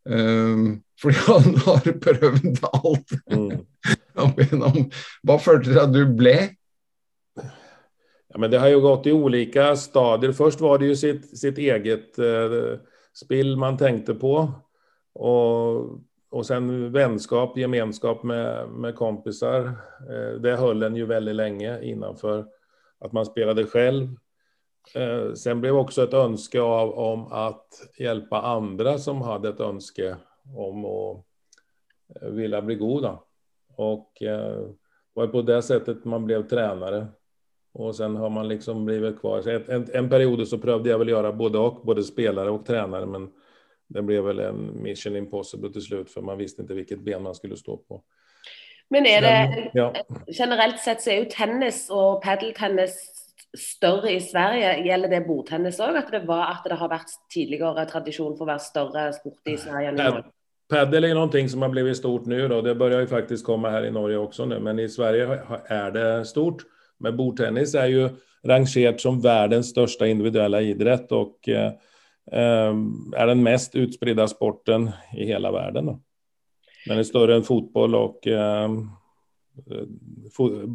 Um, 0.05 0.83
fordi 1.01 1.19
han 1.27 1.57
har 1.67 1.93
prøvd 2.03 2.63
alt. 2.73 3.15
Mm. 3.31 3.63
Hva 5.27 5.39
følte 5.43 5.73
du 5.73 5.81
at 5.83 5.95
du 5.95 6.03
ble? 6.07 6.37
Ja, 7.37 8.39
men 8.41 8.51
det 8.53 8.63
har 8.63 8.73
jo 8.73 8.83
gått 8.85 9.09
i 9.11 9.15
ulike 9.15 9.73
stadier. 9.77 10.33
Først 10.37 10.63
var 10.65 10.81
det 10.81 10.93
jo 10.93 10.97
sitt, 10.99 11.27
sitt 11.37 11.59
eget 11.61 12.19
uh, 12.23 12.79
spill 13.17 13.57
man 13.61 13.79
tenkte 13.81 14.17
på. 14.19 14.39
Og 15.21 16.01
og 16.33 16.47
sen 16.49 16.69
vennskap, 16.95 17.59
gemenskap 17.61 18.23
med, 18.25 18.71
med 18.73 18.95
kompisar. 18.97 19.75
Uh, 20.09 20.41
det 20.41 20.57
holdt 20.57 20.87
en 20.87 20.97
jo 20.97 21.07
veldig 21.11 21.35
lenge 21.37 21.75
innenfor 21.85 22.47
at 23.05 23.13
man 23.13 23.29
spilte 23.29 23.67
selv. 23.69 24.07
Eh, 24.95 25.33
sen 25.35 25.61
blev 25.61 25.77
også 25.77 26.07
et 26.07 26.15
ønske 26.15 26.61
av, 26.61 26.99
om 26.99 27.27
att 27.33 27.81
hjälpa 27.99 28.41
andra 28.41 28.99
som 28.99 29.23
hadde 29.23 29.49
et 29.49 29.61
ønske 29.61 30.17
om 30.57 30.85
å 30.85 31.25
eh, 32.17 32.29
ville 32.29 32.63
bli 32.63 32.75
god. 32.75 33.03
Då. 33.03 33.25
Och 33.77 34.23
eh, 34.23 34.69
var 35.15 35.27
på 35.27 35.43
det 35.43 35.63
sättet 35.63 36.05
man 36.05 36.25
ble 36.25 36.43
tränare. 36.43 37.07
Og 37.75 37.95
sen 37.97 38.17
har 38.17 38.31
man 38.31 38.49
liksom 38.49 38.85
blivit 38.85 39.21
kvar. 39.21 39.49
En, 39.49 39.65
en, 39.69 39.87
en 39.93 40.09
period 40.11 40.49
så 40.49 40.59
prøvde 40.59 40.91
jeg 40.91 40.99
väl 40.99 41.09
göra 41.09 41.33
både 41.33 41.59
og, 41.59 41.81
både 41.85 42.05
spelare 42.05 42.51
og 42.51 42.67
tränare. 42.67 43.07
Men 43.07 43.31
det 43.89 44.03
ble 44.03 44.21
vel 44.21 44.41
en 44.45 44.61
mission 44.83 45.17
impossible 45.17 45.73
til 45.73 45.83
slutt, 45.83 46.11
for 46.13 46.25
man 46.25 46.39
visste 46.41 46.65
ikke 46.65 46.77
hvilket 46.77 47.05
ben 47.05 47.23
man 47.25 47.35
skulle 47.35 47.57
stå 47.57 47.77
på. 47.89 48.03
Men 48.93 49.07
er 49.09 49.25
det, 49.25 49.71
ja. 49.75 49.89
generelt 50.29 50.81
sett 50.81 51.01
så 51.01 51.11
er 51.15 51.23
jo 51.23 51.31
tennis 51.33 51.87
og 51.89 52.21
padeltennis 52.25 52.99
større 53.59 54.13
i 54.15 54.21
Sverige. 54.21 54.75
Gjelder 54.87 55.13
det 55.13 55.23
bordtennis 55.27 55.81
òg, 55.83 55.99
at, 56.01 56.13
det 56.13 56.23
var 56.29 56.47
at 56.51 56.69
det 56.69 56.79
har 56.81 56.93
vært 56.93 57.13
tidligere 57.33 57.87
tradisjon 57.91 58.37
for 58.37 58.47
å 58.47 58.53
være 58.53 58.65
større 58.65 59.09
sport 59.17 59.53
i 59.53 59.59
Sverige 59.61 59.93
enn 59.93 60.01
i 60.01 60.09
Norge? 60.09 60.33
Padel 60.73 61.05
er 61.05 61.17
noe 61.19 61.47
som 61.53 61.65
har 61.67 61.73
blitt 61.75 61.99
stort 61.99 62.29
nå. 62.31 62.43
Det 62.65 62.77
begynner 62.81 63.09
faktisk 63.11 63.45
komme 63.51 63.73
her 63.75 63.85
i 63.85 63.93
Norge 63.93 64.21
også 64.23 64.47
nå. 64.49 64.61
Men 64.65 64.81
i 64.81 64.89
Sverige 64.89 65.41
er 65.69 65.93
det 65.93 66.11
stort. 66.31 66.65
Men 67.03 67.17
bordtennis 67.19 67.75
er 67.77 67.91
jo 67.93 68.11
rangert 68.49 69.03
som 69.03 69.21
verdens 69.23 69.75
største 69.75 70.09
individuelle 70.09 70.63
idrett. 70.71 71.13
og 71.13 71.51
eh, 71.53 71.75
Ehm, 72.31 73.11
den 73.11 73.43
mest 73.43 73.75
utspridda 73.75 74.29
sporten 74.29 74.91
i 75.17 75.27
hele 75.27 75.53
verden. 75.53 75.87
Men 75.87 75.99
Den 76.87 76.99
er 76.99 77.07
større 77.07 77.37
enn 77.37 77.47
fotboll 77.47 77.95
og 77.99 78.27
eh, 78.27 78.77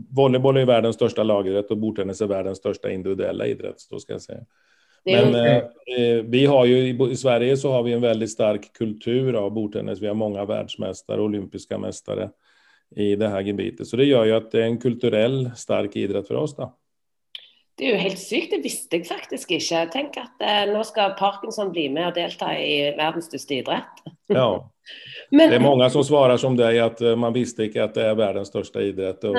volleyboll 0.10 0.58
är 0.58 0.66
världens 0.66 0.96
största 0.96 1.24
lagidrett 1.24 1.72
och 1.72 1.78
bordtennis 1.78 2.22
är 2.22 2.28
världens 2.28 2.58
största 2.58 2.92
individuella 2.92 3.46
idrett. 3.46 3.80
Så 3.80 4.00
ska 4.00 4.14
jag 4.14 4.22
säga. 4.22 4.46
Men 5.06 5.36
eh, 5.36 5.64
vi 6.24 6.46
har 6.46 6.66
ju 6.66 6.78
i, 7.12 7.16
Sverige 7.16 7.58
så 7.58 7.72
har 7.72 7.84
vi 7.84 7.94
en 7.94 8.02
väldigt 8.02 8.32
stark 8.32 8.74
kultur 8.74 9.34
av 9.34 9.52
bordtennis. 9.52 10.02
Vi 10.02 10.08
har 10.08 10.14
många 10.14 10.46
världsmästare, 10.46 11.22
olympiska 11.22 11.78
mästare. 11.78 12.30
i 12.96 13.16
det 13.16 13.28
her 13.28 13.42
gebitet. 13.42 13.88
Så 13.88 13.98
det 13.98 14.06
gjør 14.08 14.26
jo 14.26 14.36
at 14.38 14.52
det 14.52 14.62
er 14.62 14.70
en 14.70 14.78
kulturell, 14.80 15.50
sterk 15.56 15.96
idrett 15.96 16.28
for 16.28 16.36
oss. 16.40 16.56
da. 16.56 16.70
Det 17.78 17.86
er 17.86 17.94
jo 17.94 18.02
helt 18.02 18.18
sykt, 18.18 18.56
det 18.56 18.64
visste 18.64 18.98
jeg 18.98 19.06
faktisk 19.06 19.52
ikke. 19.54 19.84
Tenk 19.94 20.16
at 20.18 20.42
eh, 20.42 20.64
nå 20.72 20.82
skal 20.88 21.14
Parkinson 21.20 21.70
bli 21.70 21.86
med 21.94 22.08
og 22.10 22.16
delta 22.16 22.50
i 22.58 22.90
verdens 22.98 23.30
største 23.30 23.60
idrett. 23.60 24.02
Ja. 24.34 24.50
Men, 25.36 25.52
det 25.52 25.60
er 25.60 25.66
mange 25.66 25.90
som 25.94 26.06
svarer 26.08 26.40
som 26.42 26.56
deg, 26.58 26.80
at 26.82 27.04
eh, 27.06 27.18
man 27.20 27.36
visste 27.36 27.68
ikke 27.68 27.84
at 27.86 27.94
det 27.98 28.08
er 28.08 28.18
verdens 28.18 28.50
største 28.50 28.82
idrett. 28.88 29.22
Og 29.30 29.38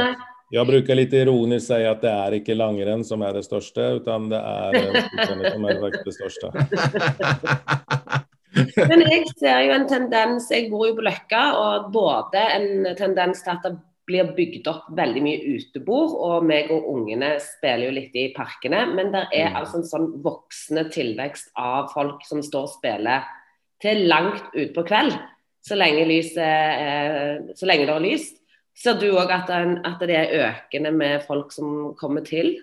jeg 0.54 0.64
bruker 0.70 0.96
litt 0.96 1.16
ironisk 1.18 1.66
si 1.66 1.82
at 1.82 2.04
det 2.04 2.12
er 2.12 2.38
ikke 2.38 2.54
langrenn 2.56 3.02
som 3.04 3.24
er 3.26 3.34
det 3.40 3.42
største, 3.48 3.90
men 4.06 4.30
det 4.30 4.38
er 4.38 4.78
eh, 4.84 5.10
som 5.26 5.66
er 5.66 5.82
det 5.82 6.14
største. 6.20 6.54
Men 8.78 9.04
jeg 9.04 9.26
ser 9.38 9.60
jo 9.68 9.74
en 9.74 9.84
tendens, 9.86 10.48
jeg 10.50 10.66
bor 10.72 10.88
jo 10.88 10.96
på 10.96 11.04
Løkka, 11.06 11.42
og 11.54 11.90
både 11.94 12.40
en 12.56 12.88
tendens 12.98 13.44
til 13.44 13.52
at 13.52 13.66
det 13.66 13.74
blir 14.08 14.32
bygd 14.36 14.68
opp 14.70 14.88
veldig 14.96 15.22
mye 15.24 15.56
utebord, 15.58 16.14
og 16.16 16.46
meg 16.48 16.72
og 16.74 16.86
ungene 16.94 17.34
spiller 17.44 17.88
jo 17.88 17.96
litt 17.98 18.16
i 18.16 18.28
parkene. 18.36 18.86
Men 18.96 19.12
det 19.14 19.26
er 19.36 19.52
mm. 19.52 19.58
altså 19.60 19.80
en 19.80 19.88
sånn 19.88 20.08
voksende 20.24 20.88
tilvekst 20.94 21.52
av 21.60 21.90
folk 21.92 22.24
som 22.28 22.42
står 22.44 22.68
og 22.68 22.74
spiller 22.78 23.28
til 23.82 24.06
langt 24.10 24.54
utpå 24.56 24.86
kveld. 24.88 25.14
Så 25.64 25.76
lenge, 25.76 26.06
lyset, 26.08 26.40
eh, 26.40 27.52
så 27.58 27.68
lenge 27.68 27.88
det 27.88 27.94
er 27.94 28.06
lyst. 28.06 28.38
Ser 28.78 28.98
du 28.98 29.10
òg 29.10 29.30
at, 29.34 29.50
at, 29.50 30.02
det 30.06 30.14
er 30.14 30.34
økende 30.46 30.92
med 30.94 31.24
folk 31.26 31.50
som 31.52 31.94
kommer 31.98 32.22
til? 32.24 32.54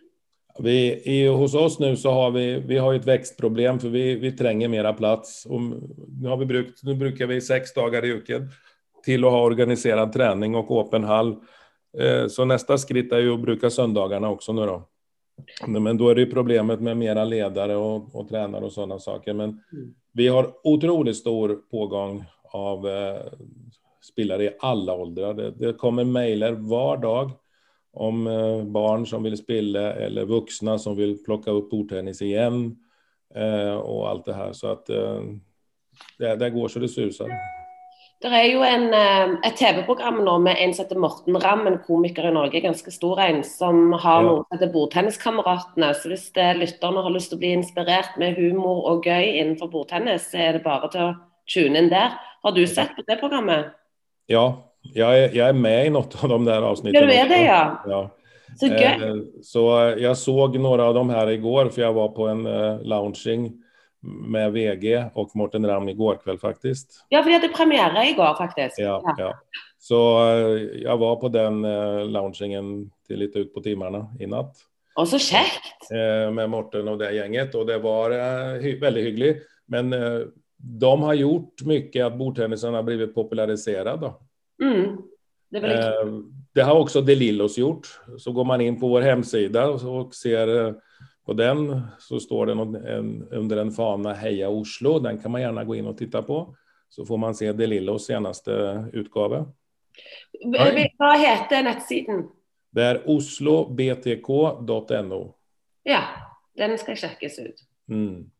Vi, 0.64 0.78
i, 1.12 1.18
hos 1.28 1.52
oss 1.60 1.76
nå 1.84 1.90
så 2.00 2.14
har 2.16 2.30
vi, 2.32 2.46
vi 2.64 2.78
har 2.80 2.96
et 2.96 3.08
vekstproblem, 3.08 3.82
for 3.82 3.92
vi, 3.92 4.14
vi 4.22 4.32
trenger 4.40 4.72
mer 4.72 4.88
plass. 4.96 5.42
Nå, 5.52 6.38
vi 6.40 6.48
brukt, 6.48 6.80
nå 6.88 6.96
bruker 6.96 7.28
vi 7.28 7.42
seks 7.44 7.76
dager 7.76 8.08
i 8.08 8.14
uken 8.16 8.48
til 9.06 9.26
å 9.26 9.34
ha 9.34 9.44
organisert 9.46 10.14
trening 10.14 10.58
og 10.58 10.72
åpen 10.74 11.06
hall. 11.08 11.36
Eh, 11.98 12.26
så 12.32 12.46
neste 12.48 12.78
skritt 12.82 13.14
er 13.14 13.26
jo 13.28 13.38
å 13.38 13.42
bruke 13.42 13.72
søndagene 13.72 14.32
også 14.34 14.56
nå. 14.58 14.80
Men 15.68 15.98
da 16.00 16.10
er 16.12 16.22
det 16.22 16.32
problemet 16.32 16.82
med 16.84 16.98
mer 16.98 17.20
ledere 17.28 17.76
og, 17.80 18.10
og 18.16 18.28
trenere 18.30 18.70
og 18.70 18.74
sånne 18.74 19.00
saker. 19.04 19.36
Men 19.36 19.58
mm. 19.72 19.88
vi 20.16 20.30
har 20.32 20.52
utrolig 20.64 21.16
stor 21.18 21.58
pågang 21.72 22.22
av 22.56 22.88
eh, 22.88 23.34
spillere 24.04 24.48
i 24.48 24.54
alle 24.60 24.92
aldre. 24.92 25.34
Det, 25.34 25.50
det, 25.60 25.74
kommer 25.82 26.08
mailer 26.08 26.56
hver 26.56 27.02
dag 27.04 27.34
om 27.96 28.28
eh, 28.28 28.64
barn 28.64 29.06
som 29.08 29.24
vil 29.28 29.38
spille, 29.40 29.84
eller 30.06 30.30
voksne 30.30 30.78
som 30.80 30.96
vil 30.98 31.18
plukke 31.26 31.52
opp 31.52 31.70
bordtennis 31.72 32.24
igjen. 32.24 32.70
Eh, 33.36 33.76
og 33.76 34.08
alt 34.10 34.30
det 34.30 34.40
her. 34.40 34.56
Så 34.56 34.72
at 34.76 34.92
eh, 34.94 35.36
det, 36.20 36.36
det 36.40 36.54
går 36.56 36.72
så 36.72 36.84
det 36.84 36.92
suser. 36.94 37.32
Det 38.26 38.34
er 38.34 38.48
jo 38.50 38.64
en, 38.66 38.88
eh, 38.98 39.34
et 39.46 39.54
TV-program 39.60 40.24
nå 40.26 40.40
med 40.42 40.58
en 40.58 40.72
som 40.74 40.86
heter 40.86 40.98
Morten 40.98 41.36
Ramm, 41.38 41.68
en 41.70 41.78
komiker 41.78 42.26
i 42.26 42.32
Norge, 42.34 42.62
ganske 42.64 42.90
stor 42.90 43.20
en, 43.22 43.44
som 43.46 43.94
har 44.02 44.24
noe 44.26 44.40
som 44.42 44.56
heter 44.56 44.72
Bordtenniskameratene. 44.74 45.92
Så 45.94 46.10
hvis 46.10 46.32
lytterne 46.34 47.04
har 47.06 47.14
lyst 47.14 47.30
til 47.30 47.38
å 47.38 47.44
bli 47.44 47.52
inspirert 47.54 48.18
med 48.18 48.40
humor 48.40 48.82
og 48.90 49.06
gøy 49.06 49.38
innenfor 49.38 49.70
bordtennis, 49.70 50.32
så 50.32 50.42
er 50.42 50.58
det 50.58 50.64
bare 50.66 50.90
til 50.90 51.02
å 51.06 51.12
tune 51.46 51.78
inn 51.78 51.92
der. 51.94 52.18
Har 52.42 52.56
du 52.56 52.66
sett 52.66 52.96
på 52.98 53.06
det 53.06 53.20
programmet? 53.22 53.76
Ja, 54.28 54.48
jeg, 54.90 55.30
jeg 55.36 55.46
er 55.46 55.54
med 55.54 55.86
i 55.86 55.94
noen 55.94 56.10
av 56.10 56.34
de 56.34 56.40
der 56.50 56.66
avsnittene. 56.66 57.06
Ja, 57.06 57.06
du 57.06 57.14
er 57.14 57.30
det, 57.30 57.42
ja. 57.46 57.62
ja. 57.90 58.02
Så 58.58 58.72
gøy. 58.72 58.90
Eh, 59.06 59.22
så 59.46 59.68
jeg 60.02 60.18
så 60.18 60.36
noen 60.58 60.82
av 60.82 60.98
dem 60.98 61.14
her 61.14 61.30
i 61.30 61.38
går, 61.46 61.70
for 61.70 61.86
jeg 61.86 61.94
var 61.94 62.10
på 62.18 62.28
en 62.32 62.42
uh, 62.50 62.82
lounging 62.82 63.52
med 64.06 64.54
VG 64.54 64.86
og 65.18 65.34
Morten 65.38 65.66
Ramm 65.68 65.90
går 65.98 66.20
kveld, 66.24 66.40
faktisk. 66.42 67.00
Ja, 67.10 67.22
for 67.22 67.30
de 67.30 67.40
hadde 67.40 67.54
premiere 67.54 68.06
i 68.10 68.14
går, 68.18 68.36
faktisk. 68.38 68.80
Ja, 68.82 69.00
ja. 69.18 69.32
Så 69.82 69.98
uh, 69.98 70.62
jeg 70.82 71.02
var 71.02 71.18
på 71.22 71.30
den 71.34 71.62
uh, 71.66 72.06
loungingen 72.10 72.88
til 73.06 73.22
litt 73.22 73.36
ut 73.38 73.52
på 73.54 73.64
timene 73.66 74.06
i 74.22 74.30
natt. 74.30 74.64
Og 74.96 75.10
så 75.12 75.20
kjekt! 75.20 75.90
Uh, 75.90 76.32
med 76.34 76.50
Morten 76.54 76.88
og 76.90 77.02
det 77.02 77.14
gjenget, 77.18 77.58
og 77.58 77.68
det 77.70 77.82
var 77.84 78.16
hy 78.64 78.78
veldig 78.82 79.06
hyggelig. 79.10 79.34
Men 79.72 79.90
de 79.92 80.92
har 81.02 81.18
gjort 81.18 81.64
mye 81.66 82.06
at 82.06 82.18
bordtennisen 82.18 82.78
har 82.78 82.86
blitt 82.86 83.16
popularisert. 83.16 84.04
Mm. 84.62 84.98
Det, 85.50 85.62
det, 86.54 86.62
har 86.62 86.78
også 86.78 87.02
De 87.02 87.16
Lillos 87.18 87.58
gjort. 87.58 87.90
Så 88.22 88.34
går 88.34 88.46
man 88.46 88.62
inn 88.62 88.78
på 88.78 88.90
vår 88.92 89.08
hjemside 89.10 89.64
og 89.74 90.14
ser 90.14 90.52
på 91.26 91.34
den 91.34 91.82
så 92.00 92.20
står 92.22 92.46
det 92.46 92.52
en, 92.92 93.28
under 93.32 93.58
en 93.58 93.72
fana 93.72 94.14
'Heia 94.14 94.50
Oslo'. 94.50 95.04
Den 95.04 95.22
kan 95.22 95.32
man 95.32 95.42
gjerne 95.42 95.66
gå 95.66 95.76
inn 95.76 95.88
og 95.90 95.98
titte 95.98 96.22
på. 96.22 96.56
Så 96.90 97.06
får 97.06 97.18
man 97.18 97.36
se 97.36 97.52
De 97.52 97.68
Lillos 97.68 98.08
seneste 98.08 98.52
utgave. 98.94 99.46
Hva 100.46 101.18
heter 101.18 101.64
nettsiden? 101.66 102.28
Det 102.76 102.84
er 102.84 103.02
oslobtk.no. 103.10 105.22
Ja, 105.88 106.02
den 106.58 106.78
skal 106.78 106.96
sjekkes 107.00 107.40
ut. 107.40 107.62
Mm. 107.90 108.32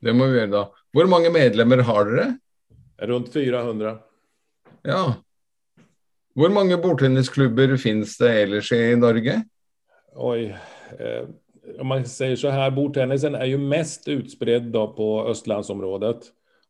Det 0.00 0.12
må 0.14 0.26
vi 0.28 0.38
gjøre, 0.38 0.52
da. 0.52 0.64
Hvor 0.94 1.06
mange 1.10 1.30
medlemmer 1.32 1.82
har 1.86 2.04
dere? 2.10 2.26
Rundt 3.08 3.32
400. 3.32 3.98
Ja. 4.88 5.02
Hvor 6.38 6.50
mange 6.54 6.78
bordtennisklubber 6.82 7.76
finnes 7.80 8.16
det 8.18 8.30
ellers 8.42 8.72
i 8.74 8.94
Norge? 8.98 9.34
Oi. 10.18 10.50
Eh, 10.98 11.24
om 11.78 11.86
man 11.86 12.04
säger 12.04 12.36
så 12.36 12.48
här, 12.48 12.70
bordtennisen 12.70 13.34
är 13.34 13.44
ju 13.44 13.58
mest 13.58 14.08
utspridd 14.08 14.72
på 14.72 15.24
Östlandsområdet. 15.28 16.18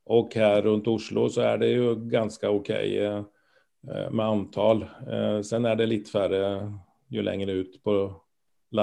Och 0.05 0.35
här 0.35 0.63
runt 0.63 0.89
Oslo 0.89 1.29
så 1.29 1.41
är 1.41 1.59
det 1.59 1.69
ju 1.69 1.95
ganska 1.95 2.51
okej 2.51 3.09
okay, 3.09 3.25
eh, 3.97 4.11
med 4.11 4.27
antal. 4.27 4.83
Eh, 4.83 5.41
sen 5.41 5.65
är 5.65 5.77
det 5.77 5.87
lite 5.87 6.11
färre 6.11 6.73
ju 7.09 7.23
längre 7.23 7.53
ut, 7.53 7.83
på, 7.83 8.15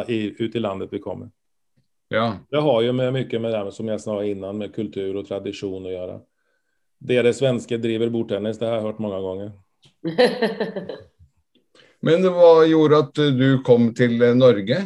ut 0.09 0.55
i 0.55 0.59
landet 0.59 0.89
vi 0.91 0.99
kommer. 0.99 1.29
Ja. 2.07 2.37
Det 2.49 2.57
har 2.57 2.81
ju 2.81 2.91
med 2.91 3.13
mycket 3.13 3.41
med 3.41 3.51
det 3.51 3.71
som 3.71 3.87
jag 3.87 4.01
sa 4.01 4.23
innan, 4.23 4.57
med 4.57 4.75
kultur 4.75 5.15
och 5.15 5.27
tradition 5.27 5.85
att 5.85 5.91
göra. 5.91 6.21
Det 6.99 7.13
svenske 7.13 7.23
det 7.23 7.33
svenska 7.33 7.77
driver 7.77 8.09
bordtennis, 8.09 8.59
det 8.59 8.65
har 8.65 8.73
jeg 8.75 8.83
hørt 8.83 8.99
mange 8.99 9.21
ganger. 9.21 9.51
Men 12.05 12.25
hva 12.29 12.65
gjorde 12.65 12.97
at 13.01 13.15
du 13.15 13.63
kom 13.65 13.93
til 13.97 14.19
Norge? 14.37 14.77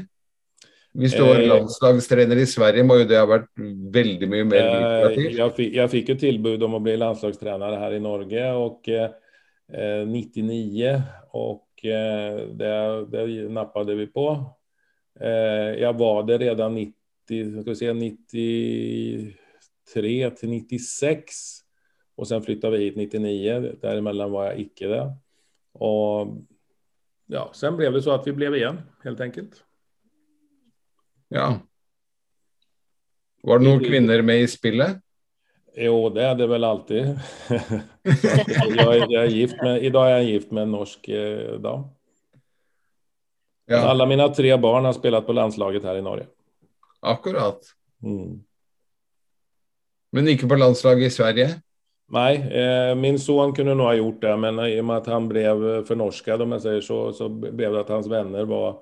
Hvis 0.99 1.13
du 1.15 1.21
var 1.23 1.39
eh, 1.39 1.47
landslagstrener 1.47 2.35
i 2.41 2.45
Sverige, 2.49 2.83
må 2.83 2.97
jo 2.99 3.05
det 3.07 3.15
ha 3.19 3.27
vært 3.29 3.47
veldig 3.95 4.27
mye 4.31 4.45
mer 4.49 4.59
eh, 4.59 4.65
lukrativt? 4.73 5.37
Jeg, 5.37 5.51
fikk, 5.55 5.71
jeg 5.77 5.87
fikk 5.93 6.09
jo 6.11 6.15
tilbud 6.25 6.59
om 6.67 6.73
å 6.75 6.81
bli 6.83 6.95
landslagstrener 6.99 7.71
her 7.79 7.91
i 7.95 8.01
Norge 8.03 8.43
og 8.59 8.89
eh, 8.91 9.09
99, 10.09 10.91
og 11.39 11.63
eh, 11.87 12.37
det, 12.59 12.73
det 13.13 13.21
nappet 13.55 13.93
vi 14.01 14.07
på. 14.11 14.27
Eh, 15.19 15.71
jeg 15.79 15.93
var 16.01 16.19
det 16.27 16.37
redan 16.43 16.71
90, 16.75 17.63
se, 17.77 17.87
93 17.93 20.35
til 20.41 20.49
96, 20.57 21.63
og 22.19 22.23
sen 22.27 22.43
flyttet 22.43 22.73
vi 22.75 22.83
hit 22.83 22.99
99. 22.99 23.79
Derimellom 23.79 24.31
var 24.35 24.51
jeg 24.51 24.67
ikke 24.67 24.87
det. 24.91 25.05
Og 25.79 26.35
ja, 27.31 27.47
sen 27.55 27.79
ble 27.79 27.87
det 27.93 28.03
så 28.03 28.11
at 28.17 28.27
vi 28.27 28.35
ble 28.35 28.51
igjen, 28.57 28.83
helt 29.05 29.21
enkelt. 29.23 29.68
Ja. 31.33 31.51
Var 33.45 33.59
det 33.59 33.67
noen 33.67 33.83
kvinner 33.83 34.23
med 34.25 34.43
i 34.43 34.49
spillet? 34.51 34.99
Jo, 35.79 36.09
det 36.11 36.25
er 36.25 36.35
det 36.35 36.47
vel 36.49 36.65
alltid. 36.67 37.13
jeg, 38.73 39.05
jeg 39.13 39.31
gift 39.35 39.61
med, 39.63 39.85
I 39.85 39.91
dag 39.93 40.09
er 40.09 40.17
jeg 40.17 40.33
gift 40.33 40.51
med 40.51 40.65
en 40.65 40.75
norsk 40.75 41.09
eh, 41.13 41.55
dam. 41.63 41.85
Ja. 43.69 43.85
Alle 43.91 44.07
mine 44.09 44.25
tre 44.33 44.51
barn 44.57 44.89
har 44.89 44.97
spilt 44.97 45.27
på 45.27 45.35
landslaget 45.37 45.85
her 45.85 46.01
i 46.01 46.03
Norge. 46.03 46.25
Akkurat. 47.05 47.61
Mm. 48.03 48.41
Men 50.11 50.31
ikke 50.33 50.49
på 50.49 50.57
landslaget 50.57 51.05
i 51.05 51.13
Sverige? 51.13 51.49
Nei, 52.09 52.33
eh, 52.41 52.91
min 52.97 53.19
sønn 53.21 53.53
kunne 53.53 53.75
nå 53.77 53.85
ha 53.85 53.93
gjort 53.93 54.23
det, 54.25 54.35
men 54.41 54.59
i 54.65 54.79
og 54.81 54.87
med 54.89 55.03
at 55.03 55.09
han 55.13 55.27
ble 55.29 55.45
fornorsket, 55.85 56.41
så, 56.81 57.01
så 57.13 57.29
ble 57.29 57.69
det 57.69 57.83
at 57.83 57.91
hans 57.93 58.09
venner 58.09 58.49
var 58.49 58.79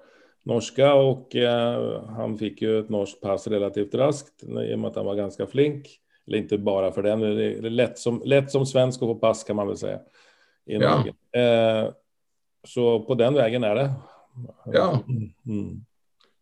norska 0.48 0.94
och 0.94 1.36
eh, 1.36 2.04
han 2.16 2.38
fikk 2.40 2.62
jo 2.64 2.78
et 2.80 2.92
norsk 2.94 3.20
pass 3.22 3.48
relativt 3.52 3.96
raskt 4.00 4.46
i 4.48 4.74
og 4.74 4.80
med 4.80 4.92
at 4.92 5.00
han 5.02 5.10
var 5.10 5.20
ganske 5.20 5.48
flink. 5.52 5.90
Eller 6.28 6.44
ikke 6.44 6.60
bare 6.60 6.92
for 6.96 7.08
den, 7.08 7.24
det 7.38 7.50
er 7.60 7.72
lett 7.72 8.00
som, 8.00 8.20
lätt 8.28 8.52
som 8.52 8.66
svensk 8.68 9.04
å 9.04 9.14
få 9.14 9.18
pass 9.20 9.44
kan 9.48 9.60
man 9.60 9.70
vel 9.72 9.80
si. 9.80 9.94
I 10.68 10.80
ja. 10.84 10.96
Eh, 11.36 11.84
så 12.68 12.88
på 13.08 13.16
den 13.20 13.38
veien 13.38 13.64
er 13.64 13.80
det. 13.80 13.88
Ja. 14.76 14.90
Mm. 15.48 15.84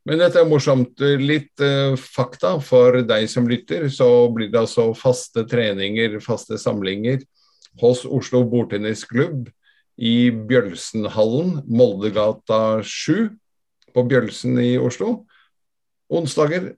Men 0.06 0.22
dette 0.22 0.42
er 0.42 0.50
morsomt. 0.50 1.02
Litt 1.22 1.62
uh, 1.62 1.94
fakta 1.98 2.56
for 2.62 3.00
deg 3.06 3.26
som 3.30 3.48
lytter. 3.50 3.88
Så 3.94 4.08
blir 4.34 4.52
det 4.54 4.62
altså 4.62 4.92
faste 4.98 5.46
treninger, 5.50 6.18
faste 6.22 6.58
samlinger 6.62 7.24
hos 7.82 8.04
Oslo 8.06 8.44
bordtennisklubb 8.50 9.50
i 9.98 10.30
Bjølsenhallen, 10.30 11.60
Moldegata 11.66 12.82
7 12.82 13.34
på 13.96 14.04
Bjølsen 14.10 14.60
i 14.62 14.74
Oslo. 14.78 15.22
Onsdager 16.12 16.74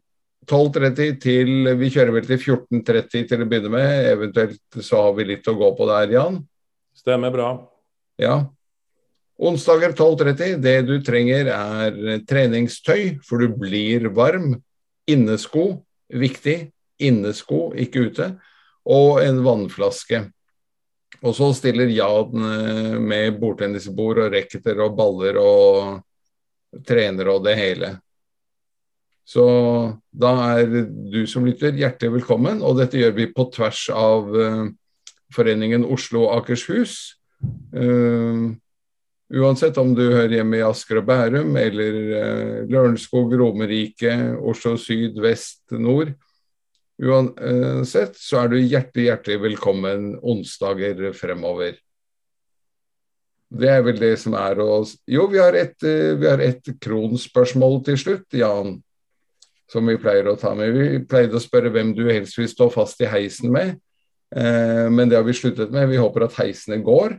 12.30 0.48 1.18
til 1.20 1.72
Vi 1.80 1.90
kjører 1.92 2.14
vel 2.16 2.28
til 2.30 2.40
14.30 2.40 3.26
til 3.32 3.44
å 3.44 3.48
begynne 3.50 3.74
med. 3.74 4.12
Eventuelt 4.14 4.84
så 4.86 5.08
har 5.08 5.18
vi 5.18 5.28
litt 5.34 5.50
å 5.50 5.58
gå 5.58 5.72
på 5.76 5.90
der, 5.90 6.14
Jan. 6.16 6.40
Stemmer 6.96 7.34
bra. 7.34 7.50
Ja. 8.22 8.46
Onsdager 9.38 9.92
12.30. 9.92 10.56
Det 10.64 10.78
du 10.88 10.96
trenger 11.06 11.52
er 11.54 12.24
treningstøy, 12.30 13.20
for 13.26 13.44
du 13.44 13.58
blir 13.60 14.08
varm. 14.16 14.56
Innesko, 15.08 15.84
viktig. 16.08 16.58
Innesko, 17.04 17.68
ikke 17.78 18.08
ute. 18.08 18.32
Og 18.88 19.22
en 19.26 19.44
vannflaske. 19.46 20.24
Og 21.26 21.34
så 21.36 21.50
stiller 21.58 21.90
Jan 21.92 22.44
eh, 22.46 22.98
med 23.02 23.40
bordtennisbord 23.42 24.22
og 24.26 24.34
racketer 24.36 24.80
og 24.86 24.98
baller 24.98 25.40
og 25.42 26.04
trener 26.86 27.32
og 27.32 27.46
det 27.48 27.56
hele. 27.60 27.96
Så 29.28 29.44
da 30.16 30.32
er 30.56 30.70
du 30.88 31.26
som 31.28 31.46
lytter 31.48 31.76
hjertelig 31.76 32.22
velkommen, 32.22 32.62
og 32.64 32.78
dette 32.80 33.00
gjør 33.00 33.16
vi 33.18 33.28
på 33.36 33.50
tvers 33.52 33.82
av 33.92 34.30
uh, 34.32 34.70
Foreningen 35.36 35.84
Oslo 35.84 36.30
Akershus. 36.32 37.18
Uh, 37.76 38.56
uansett 39.28 39.76
om 39.82 39.92
du 39.98 40.06
hører 40.06 40.38
hjemme 40.38 40.62
i 40.62 40.64
Asker 40.64 41.02
og 41.02 41.10
Bærum 41.10 41.60
eller 41.60 41.98
uh, 42.14 42.56
Lørenskog, 42.72 43.36
Romerike, 43.36 44.16
Oslo 44.40 44.78
syd, 44.80 45.20
vest, 45.20 45.66
nord. 45.76 46.16
Uansett 46.98 48.16
så 48.18 48.40
er 48.46 48.54
du 48.54 48.58
hjertelig, 48.58 49.10
hjertelig 49.12 49.42
velkommen 49.44 50.14
onsdager 50.24 51.12
fremover. 51.14 51.76
Det 53.48 53.70
er 53.72 53.84
vel 53.86 54.00
det 54.00 54.16
som 54.20 54.36
er 54.36 54.60
å 54.60 54.82
Jo, 55.08 55.28
vi 55.32 55.40
har 55.40 55.56
et, 55.56 55.78
vi 55.82 56.28
har 56.28 56.42
et 56.44 56.74
kronspørsmål 56.84 57.80
til 57.88 58.00
slutt, 58.02 58.28
Jan 58.36 58.76
som 59.72 59.88
vi 59.88 59.98
pleier 60.00 60.28
å 60.32 60.38
ta 60.40 60.54
med. 60.56 60.74
Vi 60.76 61.04
pleide 61.10 61.38
å 61.38 61.44
spørre 61.44 61.72
hvem 61.74 61.94
du 61.96 62.06
helst 62.08 62.38
vil 62.40 62.50
stå 62.50 62.70
fast 62.74 63.02
i 63.04 63.12
heisen 63.12 63.52
med, 63.54 63.76
eh, 64.36 64.88
men 64.90 65.10
det 65.10 65.20
har 65.20 65.28
vi 65.28 65.36
sluttet 65.36 65.74
med. 65.76 65.90
Vi 65.92 66.00
håper 66.00 66.28
at 66.28 66.38
heisene 66.40 66.80
går. 66.84 67.18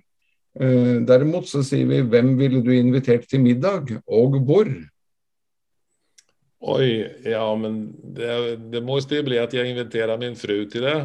Eh, 0.58 0.94
derimot 1.06 1.48
så 1.48 1.62
sier 1.62 1.86
vi 1.86 2.00
hvem 2.02 2.36
ville 2.38 2.62
du 2.64 2.72
invitert 2.74 3.28
til 3.28 3.44
middag, 3.44 3.92
og 4.06 4.40
hvor? 4.48 4.70
Oi, 6.58 7.06
ja 7.22 7.44
men 7.54 7.92
det, 8.02 8.58
det 8.72 8.82
måste 8.82 9.20
bli 9.22 9.38
at 9.38 9.52
jeg 9.54 9.70
inviterer 9.70 10.18
min 10.18 10.34
fru 10.34 10.64
til 10.66 10.88
det. 10.88 10.98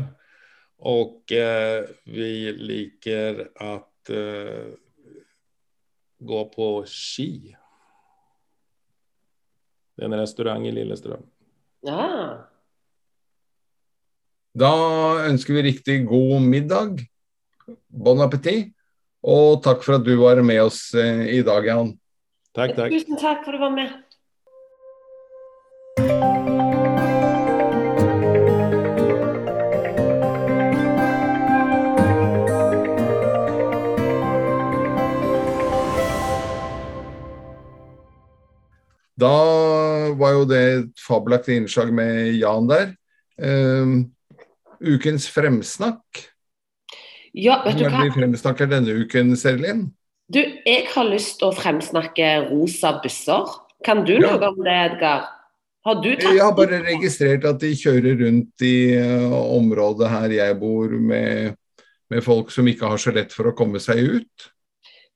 Og 0.84 1.32
eh, 1.32 1.84
vi 2.10 2.32
liker 2.58 3.44
at 3.62 4.10
eh, 4.12 4.72
gå 6.26 6.44
på 6.54 6.70
ski. 6.90 7.56
Det 9.94 10.06
er 10.06 10.10
en 10.10 10.20
restaurant 10.20 10.66
i 10.66 10.74
Lillestrøm. 10.74 11.24
Ja. 11.86 12.08
Da 14.54 14.72
ønsker 15.28 15.58
vi 15.58 15.68
riktig 15.70 16.00
god 16.10 16.42
middag. 16.46 17.04
Bon 17.90 18.22
appétit. 18.26 18.72
Og 19.24 19.62
takk 19.64 19.86
for 19.86 20.00
at 20.00 20.04
du 20.04 20.16
var 20.20 20.42
med 20.44 20.60
oss 20.66 20.90
eh, 21.00 21.38
i 21.38 21.42
dag, 21.48 21.64
Jan. 21.70 21.94
Takk, 22.54 22.76
takk. 22.76 22.92
Tusen 22.92 23.20
takk 23.22 23.46
for 23.46 23.56
at 23.56 23.60
du 23.60 23.64
var 23.64 23.76
med. 23.78 23.92
Da 39.24 40.14
var 40.20 40.36
jo 40.36 40.46
det 40.50 40.62
et 40.74 41.04
fabelaktig 41.04 41.62
innslag 41.62 41.94
med 41.96 42.36
Jan 42.36 42.68
der. 42.70 42.94
Uh, 43.40 44.04
ukens 44.84 45.30
fremsnakk. 45.32 46.24
Ja, 47.34 47.62
vet 47.66 47.80
du 47.80 47.86
er 47.88 47.94
hva? 47.94 48.04
det 48.04 48.12
vi 48.12 48.18
fremsnakker 48.20 48.70
denne 48.70 48.94
uken, 49.04 49.34
Serlin? 49.40 49.88
Du, 50.34 50.40
jeg 50.40 50.86
har 50.94 51.08
lyst 51.10 51.40
til 51.42 51.50
å 51.50 51.56
fremsnakke 51.56 52.34
rosa 52.52 52.98
busser. 53.04 53.56
Kan 53.84 54.04
du 54.08 54.14
Ja. 54.16 54.36
noe 54.36 54.52
om 54.52 54.60
det, 54.64 54.76
Edgar? 54.92 55.26
Har 55.84 55.96
du 56.00 56.14
tatt 56.16 56.32
Jeg 56.32 56.40
har 56.40 56.54
bare 56.56 56.80
registrert 56.86 57.44
at 57.46 57.60
de 57.60 57.74
kjører 57.76 58.22
rundt 58.22 58.64
i 58.64 58.96
uh, 58.96 59.34
området 59.58 60.10
her 60.10 60.36
jeg 60.38 60.60
bor, 60.60 60.88
med, 60.90 61.58
med 62.10 62.24
folk 62.24 62.52
som 62.52 62.68
ikke 62.68 62.88
har 62.88 63.02
så 63.02 63.12
lett 63.12 63.34
for 63.36 63.50
å 63.50 63.56
komme 63.58 63.82
seg 63.84 64.00
ut. 64.20 64.53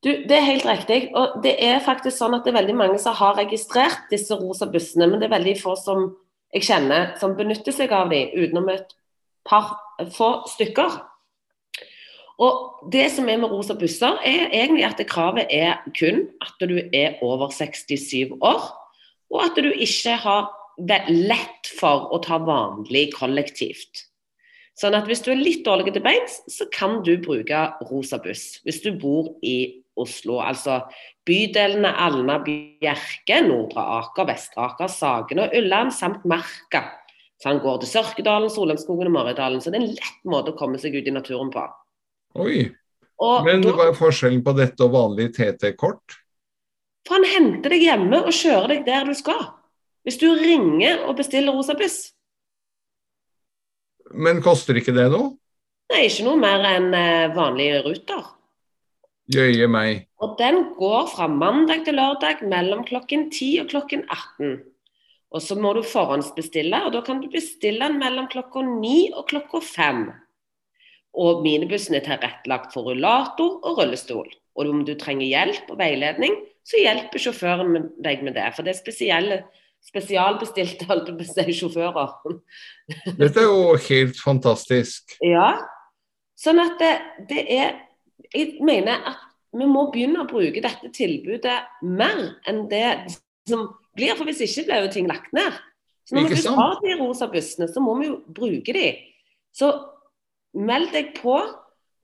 Du, 0.04 0.12
Det 0.30 0.32
er 0.38 0.46
helt 0.46 0.66
riktig. 0.66 1.12
Og 1.16 1.42
det 1.44 1.56
er 1.64 1.84
faktisk 1.84 2.18
sånn 2.18 2.38
at 2.38 2.46
det 2.46 2.54
er 2.54 2.62
veldig 2.62 2.78
mange 2.78 3.02
som 3.02 3.16
har 3.18 3.38
registrert 3.40 4.08
disse 4.12 4.36
rosa 4.38 4.70
bussene, 4.70 5.08
men 5.10 5.20
det 5.20 5.30
er 5.30 5.38
veldig 5.38 5.58
få 5.62 5.76
som 5.80 6.12
jeg 6.54 6.68
kjenner 6.70 7.16
som 7.20 7.36
benytter 7.36 7.76
seg 7.76 7.92
av 7.92 8.12
dem, 8.14 8.32
utenom 8.38 8.70
et 8.72 8.94
par 9.48 9.76
få 10.14 10.32
stykker. 10.54 11.00
Og 12.38 12.92
Det 12.94 13.08
som 13.12 13.28
er 13.30 13.40
med 13.42 13.50
rosa 13.50 13.74
busser, 13.74 14.20
er 14.24 14.52
egentlig 14.54 14.86
at 14.86 15.02
kravet 15.10 15.50
er 15.50 15.82
kun 15.98 16.28
at 16.42 16.54
du 16.62 16.78
er 16.94 17.18
over 17.26 17.50
67 17.50 18.38
år, 18.38 18.68
og 19.34 19.42
at 19.44 19.58
du 19.58 19.72
ikke 19.74 20.14
har 20.22 20.54
lett 21.10 21.72
for 21.80 22.14
å 22.14 22.22
ta 22.22 22.38
vanlig 22.38 23.10
kollektivt. 23.18 24.06
Sånn 24.78 24.94
at 24.94 25.10
hvis 25.10 25.24
du 25.26 25.32
er 25.34 25.42
litt 25.42 25.66
dårlig 25.66 25.90
til 25.96 26.06
beins, 26.06 26.38
så 26.54 26.68
kan 26.70 27.02
du 27.04 27.16
bruke 27.18 27.64
rosa 27.90 28.22
buss. 28.22 28.60
Hvis 28.62 28.84
du 28.86 28.92
bor 28.94 29.34
i 29.42 29.82
Oslo, 29.98 30.40
altså 30.44 30.82
bydelene 31.28 31.92
Alna, 32.06 32.38
Bjerke, 32.46 33.42
Nordre 33.46 33.84
Aker, 33.98 34.28
Vestre 34.30 34.68
Aker, 34.70 34.92
Sagene 34.92 35.48
og 35.48 35.58
Ulland 35.58 35.94
samt 35.96 36.26
Marka. 36.30 36.84
Så 37.38 37.52
han 37.52 37.62
går 37.62 37.82
til 37.84 37.92
Sørkedalen, 37.92 38.50
Solheimskogen 38.50 39.10
og 39.12 39.18
Maridalen. 39.18 39.62
Så 39.62 39.74
det 39.74 39.82
er 39.82 39.88
en 39.88 39.98
lett 39.98 40.24
måte 40.30 40.54
å 40.54 40.58
komme 40.58 40.80
seg 40.82 40.96
ut 40.98 41.10
i 41.10 41.14
naturen 41.14 41.52
på. 41.54 41.66
Oi, 42.42 42.68
Og 43.18 43.44
Men 43.46 43.62
da, 43.66 43.74
hva 43.74 43.90
er 43.90 43.98
forskjellen 43.98 44.44
på 44.46 44.54
dette 44.58 44.86
og 44.86 44.94
vanlig 44.94 45.32
TT-kort? 45.36 46.18
for 47.08 47.16
han 47.16 47.28
henter 47.32 47.72
deg 47.72 47.86
hjemme 47.88 48.20
og 48.26 48.36
kjører 48.36 48.74
deg 48.74 48.86
der 48.88 49.08
du 49.08 49.16
skal. 49.18 49.44
Hvis 50.04 50.20
du 50.20 50.28
ringer 50.36 51.06
og 51.08 51.18
bestiller 51.20 51.56
rosa 51.56 51.76
buss. 51.80 52.12
Men 54.16 54.42
koster 54.44 54.78
ikke 54.80 54.96
det 54.96 55.10
noe? 55.12 55.34
Er 55.92 56.06
ikke 56.08 56.26
noe 56.28 56.40
mer 56.40 56.64
enn 56.68 56.92
eh, 56.96 57.36
vanlige 57.36 57.82
ruter. 57.86 58.26
Jøye 59.34 59.68
meg. 59.68 60.06
Og 60.24 60.38
den 60.40 60.62
går 60.78 61.10
fra 61.12 61.28
mandag 61.28 61.84
til 61.86 61.98
lørdag 62.00 62.46
mellom 62.48 62.86
klokken 62.88 63.28
10 63.28 63.50
og 63.66 63.72
klokken 63.74 64.06
18. 64.08 64.60
Og 65.36 65.44
så 65.44 65.58
må 65.60 65.74
du 65.76 65.82
forhåndsbestille, 65.84 66.80
og 66.88 66.94
da 66.96 67.02
kan 67.04 67.20
du 67.20 67.28
bestille 67.32 67.84
den 67.84 68.00
mellom 68.00 68.30
klokka 68.32 68.64
9 68.64 68.96
og 69.20 69.28
klokka 69.28 69.60
5. 69.64 70.06
Og 71.18 71.42
minibussen 71.44 71.98
er 71.98 72.06
tilrettelagt 72.06 72.72
for 72.76 72.88
rullator 72.88 73.58
og 73.66 73.82
rullestol. 73.82 74.30
Og 74.58 74.70
om 74.72 74.84
du 74.88 74.94
trenger 74.98 75.28
hjelp 75.28 75.74
og 75.74 75.80
veiledning, 75.82 76.38
så 76.68 76.80
hjelper 76.80 77.22
sjåføren 77.22 77.72
med 77.74 77.90
deg 78.04 78.24
med 78.24 78.38
det. 78.38 78.48
For 78.56 78.64
det 78.64 78.74
er 78.74 78.80
spesielle, 78.80 79.40
spesialbestilte 79.88 80.88
holdt 80.88 81.12
på 81.12 81.28
å 81.44 81.58
sjåfører. 81.60 82.40
Dette 83.20 83.44
er 83.44 83.50
jo 83.50 83.76
helt 83.90 84.20
fantastisk. 84.24 85.18
Ja, 85.26 85.52
sånn 86.40 86.62
at 86.64 86.80
det, 86.80 86.94
det 87.30 87.44
er 87.58 87.76
Jeg 88.34 88.58
mener 88.66 89.04
at 89.14 89.24
vi 89.58 89.68
må 89.70 89.88
begynne 89.94 90.24
å 90.24 90.30
bruke 90.30 90.62
dette 90.64 90.92
tilbudet 90.94 91.58
mer 91.82 92.20
enn 92.50 92.66
det 92.72 93.14
som 93.48 93.70
blir, 93.98 94.14
for 94.18 94.28
hvis 94.28 94.44
ikke 94.46 94.68
blir 94.68 94.86
jo 94.86 94.92
ting 94.94 95.08
lagt 95.10 95.32
ned. 95.36 95.56
Så 96.08 96.16
når 96.16 96.32
vi 96.32 96.42
har 96.56 96.76
de 96.84 96.98
rosa 97.02 97.28
bussene, 97.32 97.68
så 97.72 97.84
må 97.84 97.96
vi 98.00 98.10
jo 98.10 98.20
bruke 98.28 98.76
de. 98.76 98.90
Så 99.56 99.72
meld 100.58 100.94
deg 100.96 101.16
på. 101.18 101.40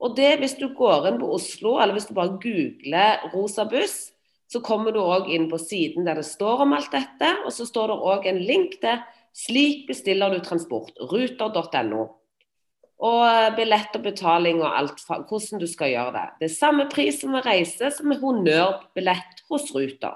Og 0.03 0.15
det 0.17 0.33
hvis 0.41 0.57
du 0.59 0.65
går 0.75 1.07
inn 1.07 1.19
på 1.21 1.29
Oslo, 1.31 1.77
eller 1.79 1.95
hvis 1.95 2.09
du 2.09 2.15
bare 2.17 2.36
googler 2.43 3.23
rosa 3.31 3.63
buss, 3.69 4.09
så 4.51 4.59
kommer 4.62 4.91
du 4.91 4.99
òg 4.99 5.29
inn 5.31 5.47
på 5.49 5.57
siden 5.62 6.03
der 6.05 6.19
det 6.19 6.27
står 6.27 6.65
om 6.65 6.75
alt 6.75 6.91
dette. 6.91 7.29
Og 7.45 7.53
så 7.55 7.67
står 7.69 7.93
det 7.93 8.01
òg 8.12 8.27
en 8.29 8.41
link 8.43 8.79
til 8.83 8.99
'Slik 9.33 9.88
bestiller 9.88 10.29
du 10.29 10.43
transport'. 10.45 10.93
Ruter.no. 11.09 12.03
Og 13.04 13.22
eh, 13.28 13.50
billett 13.58 13.96
og 13.98 14.06
betaling 14.06 14.62
og 14.63 14.70
alt, 14.72 15.04
hvordan 15.08 15.60
du 15.60 15.68
skal 15.68 15.92
gjøre 15.92 16.13
det. 16.16 16.28
Det 16.39 16.48
er 16.48 16.56
samme 16.56 16.88
pris 16.92 17.20
som 17.20 17.36
å 17.36 17.44
reise 17.44 17.92
som 17.92 18.08
med 18.12 18.22
honnørbillett 18.24 19.44
hos 19.52 19.68
Ruter. 19.76 20.16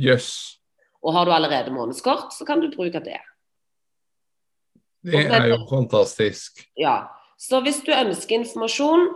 Yes. 0.00 0.58
Og 1.06 1.14
har 1.14 1.28
du 1.28 1.32
allerede 1.32 1.74
månedskort, 1.74 2.34
så 2.34 2.46
kan 2.48 2.60
du 2.60 2.68
bruke 2.72 3.00
det. 3.04 3.20
Det 5.06 5.22
er 5.30 5.52
jo 5.52 5.60
fantastisk. 5.70 6.64
Ja. 6.74 7.04
Så 7.38 7.60
hvis 7.62 7.78
du 7.84 7.92
ønsker 7.94 8.40
informasjon, 8.40 9.06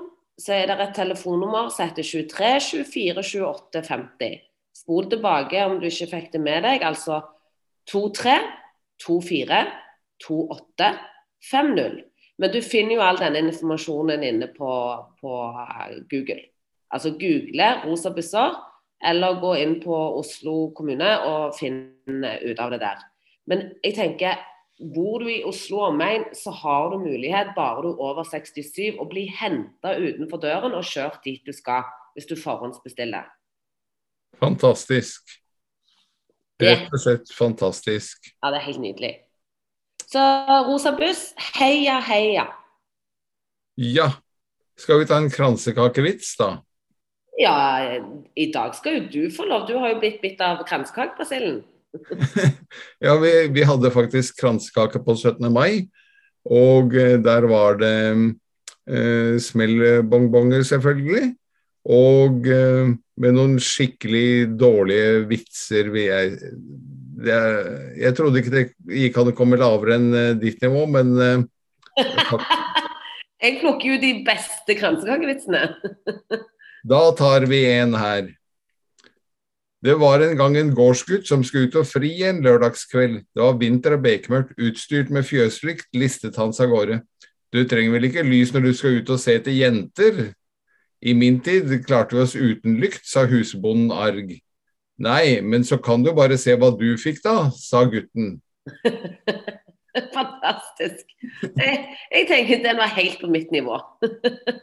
så 0.41 0.55
er 0.55 0.71
det 0.71 0.77
et 0.85 0.95
telefonnummer 0.97 1.69
som 1.73 1.89
heter 1.89 2.07
23 2.07 2.53
24 2.93 3.25
28 3.25 3.83
50. 3.89 4.39
Spol 4.81 5.09
tilbake 5.11 5.65
om 5.67 5.81
du 5.81 5.89
ikke 5.89 6.09
fikk 6.15 6.31
det 6.37 6.41
med 6.45 6.63
deg, 6.65 6.85
altså 6.87 7.21
23 7.91 8.39
24 9.03 9.65
28 10.29 10.93
50. 11.51 12.10
Men 12.41 12.53
du 12.55 12.63
finner 12.65 12.97
jo 12.97 13.05
all 13.05 13.21
denne 13.21 13.43
informasjonen 13.45 14.25
inne 14.25 14.49
på, 14.55 14.73
på 15.21 15.39
eh, 15.61 15.97
Google. 16.11 16.43
Altså 16.91 17.13
google 17.21 17.71
rosa 17.85 18.13
busser, 18.15 18.57
eller 19.05 19.41
gå 19.41 19.55
inn 19.61 19.77
på 19.83 19.97
Oslo 20.19 20.71
kommune 20.77 21.11
og 21.29 21.57
finne 21.59 22.33
ut 22.41 22.61
av 22.61 22.73
det 22.73 22.81
der. 22.83 23.05
Men 23.49 23.69
jeg 23.85 23.97
tenker 23.99 24.47
Bor 24.81 25.21
du 25.21 25.27
i 25.29 25.43
Oslo 25.45 25.83
omegn, 25.91 26.23
så 26.33 26.55
har 26.57 26.87
du 26.89 27.03
mulighet, 27.03 27.51
bare 27.53 27.83
du 27.85 27.91
er 27.91 27.99
over 28.01 28.25
67, 28.25 28.97
å 28.97 29.05
bli 29.11 29.27
henta 29.29 29.93
utenfor 29.93 30.41
døren 30.41 30.73
og 30.73 30.87
kjørt 30.89 31.19
dit 31.27 31.43
du 31.45 31.53
skal, 31.53 31.85
hvis 32.17 32.31
du 32.31 32.33
forhåndsbestiller. 32.41 33.27
Fantastisk. 34.41 35.35
Rett 36.65 36.89
og 36.89 37.03
slett 37.03 37.29
fantastisk. 37.37 38.33
Ja, 38.39 38.55
det 38.55 38.63
er 38.63 38.67
helt 38.71 38.81
nydelig. 38.81 39.13
Så 40.11 40.23
rosa 40.67 40.91
buss, 40.99 41.29
heia, 41.55 42.01
heia. 42.03 42.49
Ja. 43.79 44.09
Skal 44.79 44.99
vi 44.99 45.07
ta 45.07 45.21
en 45.21 45.31
kransekakevits, 45.31 46.33
da? 46.41 46.49
Ja, 47.39 47.55
i 48.35 48.49
dag 48.53 48.75
skal 48.75 48.97
jo 48.97 49.05
du 49.13 49.21
få 49.31 49.47
lov. 49.47 49.69
Du 49.69 49.77
har 49.79 49.93
jo 49.93 50.01
blitt 50.03 50.19
bitt 50.25 50.41
av 50.43 50.65
kransekakebasillen. 50.67 51.63
Ja, 53.03 53.17
vi, 53.19 53.33
vi 53.51 53.63
hadde 53.67 53.91
faktisk 53.91 54.39
kransekake 54.39 55.01
på 55.03 55.15
17. 55.17 55.47
mai, 55.53 55.89
og 56.47 56.95
eh, 56.95 57.17
der 57.19 57.47
var 57.51 57.81
det 57.81 57.95
eh, 58.87 59.39
smellbongbonger, 59.43 60.63
selvfølgelig. 60.67 61.33
Og 61.91 62.47
eh, 62.51 62.93
med 63.21 63.37
noen 63.37 63.57
skikkelig 63.63 64.53
dårlige 64.61 65.25
vitser. 65.31 65.91
vil 65.95 66.07
Jeg, 66.11 66.53
er- 67.29 67.97
jeg 68.01 68.17
trodde 68.17 68.41
ikke 68.41 68.55
det 68.55 68.65
gikk 68.89 69.19
an 69.21 69.33
å 69.33 69.37
komme 69.37 69.59
lavere 69.61 69.99
enn 69.99 70.15
eh, 70.15 70.35
ditt 70.41 70.63
nivå, 70.65 70.87
men 70.89 71.13
eh, 71.27 72.45
Jeg 73.41 73.61
plukker 73.61 73.95
jo 73.95 74.01
de 74.01 74.13
beste 74.25 74.77
kransekakevitsene. 74.79 75.67
Da 76.81 77.11
tar 77.13 77.45
vi 77.45 77.59
en 77.69 77.93
her. 77.93 78.31
Det 79.85 79.95
var 80.01 80.21
en 80.25 80.37
gang 80.37 80.57
en 80.57 80.71
gårdsgutt 80.73 81.27
som 81.29 81.43
skulle 81.45 81.69
ut 81.69 81.77
og 81.77 81.87
fri 81.89 82.23
en 82.25 82.41
lørdagskveld. 82.45 83.19
Det 83.37 83.43
var 83.43 83.59
vinter 83.61 83.97
og 83.97 84.03
bekmørkt. 84.05 84.55
Utstyrt 84.57 85.13
med 85.13 85.25
fjøslykt 85.29 85.89
listet 85.93 86.37
han 86.41 86.53
seg 86.57 86.69
av 86.69 86.75
gårde. 86.75 86.99
Du 87.53 87.61
trenger 87.69 87.97
vel 87.97 88.09
ikke 88.09 88.25
lys 88.25 88.53
når 88.55 88.65
du 88.65 88.73
skal 88.77 88.97
ut 89.01 89.13
og 89.13 89.21
se 89.21 89.37
etter 89.37 89.53
jenter? 89.57 90.31
I 91.01 91.13
min 91.17 91.41
tid 91.45 91.69
klarte 91.85 92.17
vi 92.17 92.25
oss 92.25 92.37
uten 92.37 92.77
lykt, 92.81 93.05
sa 93.09 93.25
husbonden 93.29 93.93
arg. 93.93 94.37
Nei, 95.01 95.41
men 95.41 95.65
så 95.65 95.79
kan 95.81 96.03
du 96.05 96.13
bare 96.17 96.37
se 96.41 96.53
hva 96.61 96.69
du 96.77 96.91
fikk 97.01 97.23
da, 97.25 97.49
sa 97.57 97.87
gutten. 97.89 98.35
Fantastisk. 100.17 101.07
Jeg, 101.43 101.79
jeg 102.13 102.27
tenker 102.29 102.61
den 102.63 102.79
var 102.79 102.93
helt 102.95 103.17
på 103.23 103.31
mitt 103.33 103.51
nivå. 103.55 103.79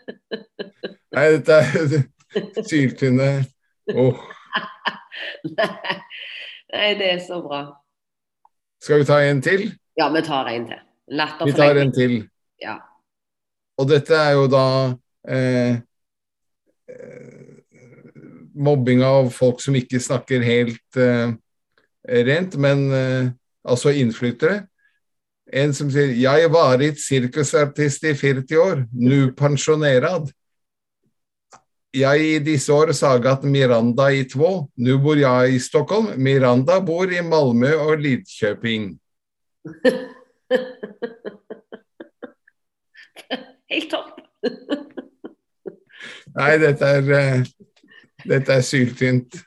Nei, 1.18 1.26
dette 1.34 1.58
er 1.58 1.98
syltynne 2.70 3.32
oh. 3.96 4.22
Nei, 5.48 6.90
det 7.00 7.10
er 7.16 7.22
så 7.26 7.42
bra. 7.42 7.64
Skal 8.84 9.02
vi 9.02 9.10
ta 9.10 9.20
en 9.26 9.42
til? 9.42 9.72
Ja, 9.98 10.12
vi 10.14 10.22
tar 10.22 10.52
en 10.54 10.70
til. 10.70 10.84
Latter 11.18 11.50
Vi 11.50 11.58
tar 11.58 11.82
en 11.82 11.94
til. 11.96 12.18
Ja. 12.62 12.78
Og 13.82 13.90
dette 13.90 14.16
er 14.16 14.36
jo 14.38 14.46
da 14.52 14.66
eh, 15.28 15.38
eh, 15.38 15.78
mobbing 18.58 19.04
av 19.06 19.30
folk 19.36 19.62
som 19.64 19.76
ikke 19.78 20.00
snakker 20.02 20.44
helt 20.46 21.00
uh, 21.00 21.34
rent, 22.08 22.58
men 22.60 22.88
uh, 22.92 23.30
altså 23.68 23.94
innflyttere. 23.96 24.66
En 25.54 25.74
som 25.74 25.92
sier 25.92 26.12
'Jeg 26.12 26.52
varit 26.52 27.00
sirkusartist 27.00 28.04
i 28.04 28.14
40 28.14 28.58
år, 28.60 28.86
nu 28.92 29.32
pensjonerad'. 29.32 30.32
Jeg 31.94 32.20
i 32.22 32.40
disse 32.44 32.74
år 32.74 32.92
sagat 32.92 33.44
Miranda 33.44 34.12
i 34.12 34.24
två. 34.24 34.70
Nu 34.76 34.98
bor 35.00 35.16
jeg 35.16 35.54
i 35.54 35.60
Stockholm. 35.60 36.08
Miranda 36.20 36.80
bor 36.80 37.04
i 37.04 37.22
Malmö 37.22 37.74
og 37.74 38.00
Lidköping. 38.00 39.00
Helt 43.72 43.92
topp. 43.92 44.20
Nei, 46.38 46.58
dette 46.62 46.86
er, 46.86 47.10
eh, 47.18 47.42
dette 48.30 48.58
er 48.58 48.66
syltynt. 48.66 49.40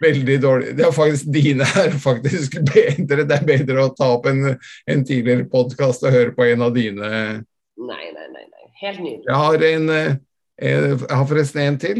Veldig 0.00 0.36
dårlig. 0.42 0.76
Det 0.78 0.84
er 0.86 0.92
faktisk 0.94 1.30
Dine 1.34 1.66
er 1.82 1.94
faktisk 2.02 2.58
bedre. 2.68 3.24
Det 3.26 3.36
er 3.36 3.46
bedre 3.46 3.86
å 3.86 3.94
ta 3.96 4.06
opp 4.16 4.26
en, 4.30 4.40
en 4.86 5.04
tidligere 5.06 5.48
podkast 5.50 6.04
og 6.06 6.14
høre 6.14 6.34
på 6.36 6.46
en 6.46 6.62
av 6.66 6.74
dine. 6.76 7.08
Nei, 7.76 8.04
nei, 8.12 8.28
nei. 8.32 8.44
nei. 8.44 8.68
Helt 8.82 9.00
nydelig. 9.00 9.24
Jeg 9.26 9.36
har, 9.42 9.62
en, 9.70 9.88
eh, 9.94 10.16
jeg 10.60 10.98
har 11.10 11.26
forresten 11.30 11.60
en 11.64 11.78
til. 11.80 11.98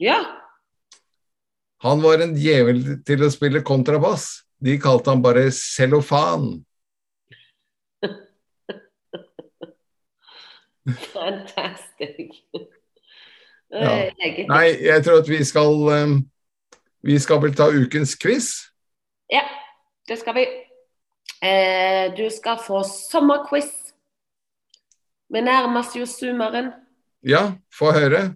Ja. 0.00 0.20
Han 1.84 2.02
var 2.04 2.20
en 2.20 2.34
djevel 2.36 2.82
til 3.08 3.24
å 3.24 3.30
spille 3.32 3.64
kontrabass. 3.66 4.44
De 4.60 4.78
kalte 4.80 5.10
han 5.12 5.22
bare 5.24 5.50
cellofan. 5.56 6.64
Fantastic. 11.14 12.30
Ja. 13.70 13.90
Eh, 14.10 14.46
Nei, 14.48 14.66
jeg 14.82 15.04
tror 15.06 15.20
at 15.22 15.28
vi 15.30 15.44
skal 15.46 15.76
eh, 15.94 16.16
Vi 17.06 17.18
skal 17.22 17.38
vel 17.42 17.54
ta 17.56 17.70
ukens 17.70 18.16
quiz. 18.18 18.50
Ja, 19.30 19.44
det 20.08 20.18
skal 20.20 20.34
vi. 20.36 20.44
Eh, 21.40 22.10
du 22.16 22.26
skal 22.30 22.58
få 22.60 22.82
sommerquiz. 22.84 23.70
Vi 25.32 25.40
nærmer 25.40 25.80
oss 25.80 25.94
jo 25.96 26.04
sommeren. 26.06 26.72
Ja, 27.22 27.54
få 27.72 27.92
høre. 27.96 28.34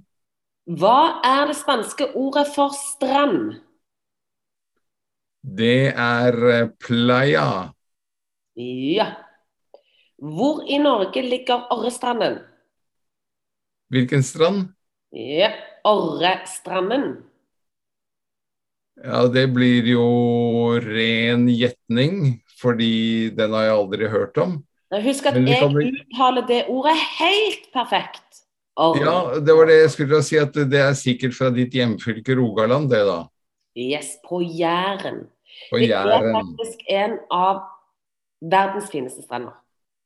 Hva 0.64 1.20
er 1.26 1.50
det 1.50 1.58
spanske 1.58 2.06
ordet 2.16 2.46
for 2.54 2.72
strand? 2.72 3.58
Det 5.44 5.92
er 5.92 6.38
eh, 6.54 6.68
playa. 6.80 7.74
Ja. 8.56 9.10
Hvor 10.16 10.62
i 10.64 10.78
Norge 10.78 11.20
ligger 11.22 11.66
Orrestranden? 11.74 12.38
Hvilken 13.92 14.22
strand? 14.22 14.73
Ja, 15.14 15.52
Orrestranden. 15.86 17.22
Ja, 18.98 19.26
det 19.30 19.46
blir 19.54 19.86
jo 19.86 20.06
ren 20.82 21.46
gjetning, 21.50 22.40
fordi 22.58 23.30
den 23.34 23.54
har 23.54 23.68
jeg 23.68 23.76
aldri 23.76 24.08
hørt 24.10 24.40
om. 24.42 24.56
Husk 25.04 25.26
at 25.30 25.38
jeg 25.38 25.58
kan 25.58 25.74
uttaler 25.74 26.46
det 26.46 26.64
ordet 26.70 26.96
helt 27.18 27.70
perfekt. 27.74 28.42
Orre. 28.74 29.02
Ja, 29.06 29.38
det 29.38 29.54
var 29.54 29.70
det 29.70 29.78
jeg 29.84 29.94
skulle 29.94 30.20
si, 30.26 30.38
at 30.38 30.54
det 30.54 30.82
er 30.82 30.98
sikkert 30.98 31.34
fra 31.38 31.52
ditt 31.54 31.74
hjemfylke 31.74 32.34
Rogaland, 32.34 32.90
det 32.90 33.04
da. 33.06 33.20
Yes, 33.78 34.16
på 34.26 34.42
Jæren. 34.42 35.28
På 35.70 35.78
Det 35.78 35.94
er 35.94 36.30
faktisk 36.34 36.82
en 36.90 37.18
av 37.30 37.62
verdens 38.42 38.90
fineste 38.90 39.22
strender. 39.22 39.54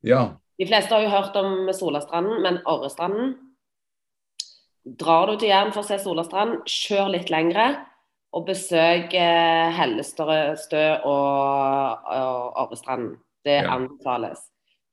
Ja. 0.04 0.36
De 0.60 0.68
fleste 0.68 0.92
har 0.92 1.04
jo 1.04 1.12
hørt 1.16 1.36
om 1.40 1.72
Solastranden, 1.72 2.42
men 2.44 2.60
Orrestranden 2.68 3.36
Drar 4.96 5.26
du 5.26 5.36
til 5.36 5.50
Jæren 5.50 5.72
for 5.74 5.82
å 5.82 5.88
se 5.88 5.98
Solastrand, 6.00 6.62
kjør 6.68 7.10
litt 7.16 7.30
lengre. 7.34 7.84
Og 8.36 8.44
besøk 8.46 9.14
eh, 9.16 9.70
Hellestø 9.72 10.26
og, 11.08 12.08
og. 12.12 12.74
Det 13.44 13.54
Ja. 13.62 13.70
anbefales. 13.76 14.38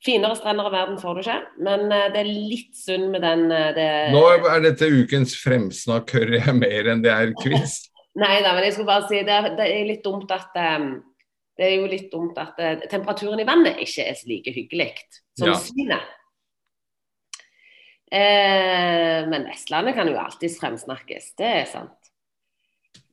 Finere 0.06 0.36
strender 0.38 0.68
i 0.70 0.72
verden 0.72 0.98
får 1.02 1.14
du 1.18 1.20
ikke, 1.24 1.38
men 1.66 1.92
eh, 1.92 2.10
det 2.14 2.20
er 2.22 2.30
litt 2.30 2.76
synd 2.78 3.10
med 3.12 3.22
den 3.26 3.52
eh, 3.52 3.72
det, 3.76 3.88
Nå 4.14 4.22
er 4.48 4.62
dette 4.64 4.88
ukens 4.88 5.34
fremsnakk, 5.42 6.12
hører 6.14 6.38
jeg 6.46 6.56
mer 6.60 6.92
enn 6.94 7.02
det 7.04 7.12
er 7.12 7.34
quiz. 7.42 7.80
Nei 8.22 8.38
da, 8.46 8.54
men 8.56 8.64
jeg 8.64 8.74
skulle 8.78 8.88
bare 8.94 9.10
si 9.10 9.24
det, 9.28 9.34
er- 9.34 9.56
det 9.58 9.66
er 9.68 9.90
litt 9.90 10.04
dumt 10.06 10.32
at 10.32 10.54
Det 10.56 11.66
er 11.66 11.74
jo 11.80 11.88
litt 11.88 12.12
dumt 12.12 12.38
at 12.38 12.56
temperaturen 12.92 13.40
i 13.40 13.48
vannet 13.48 13.78
ikke 13.84 14.06
er 14.10 14.16
så 14.20 14.28
like 14.28 14.52
hyggelig 14.56 14.94
som 15.40 15.48
Ja. 15.50 15.56
synet. 15.60 16.04
Eh, 18.12 19.26
men 19.28 19.48
Vestlandet 19.50 19.96
kan 19.98 20.10
jo 20.10 20.18
alltids 20.22 20.60
fremsnakkes, 20.62 21.32
det 21.40 21.52
er 21.62 21.66
sant. 21.70 22.12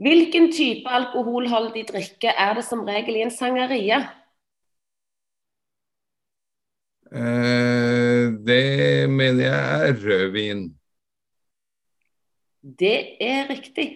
Hvilken 0.02 0.50
type 0.52 0.90
alkoholholdig 0.90 1.87
drikke 1.92 2.35
er 2.35 2.57
det 2.59 2.64
som 2.66 2.85
regel 2.87 3.20
i 3.20 3.24
en 3.24 3.33
sangeria? 3.33 4.02
Eh, 7.12 8.33
det 8.46 9.11
mener 9.11 9.44
jeg 9.44 9.88
er 9.88 9.98
rødvin. 10.05 10.62
Det 12.62 12.96
er 13.20 13.50
riktig. 13.50 13.88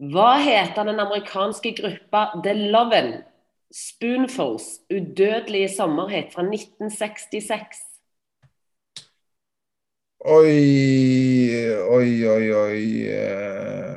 Hva 0.00 0.38
heter 0.40 0.86
den 0.88 1.00
amerikanske 1.00 1.74
gruppa 1.76 2.40
The 2.44 2.54
Loven? 2.72 3.12
Spoonfuls 3.70 4.80
udødelige 4.90 5.68
sommerhet 5.68 6.32
fra 6.32 6.42
1966. 6.42 7.89
Oi, 10.20 11.56
oi, 11.80 12.26
oi, 12.28 12.52
oi. 12.52 13.08
eh, 13.08 13.96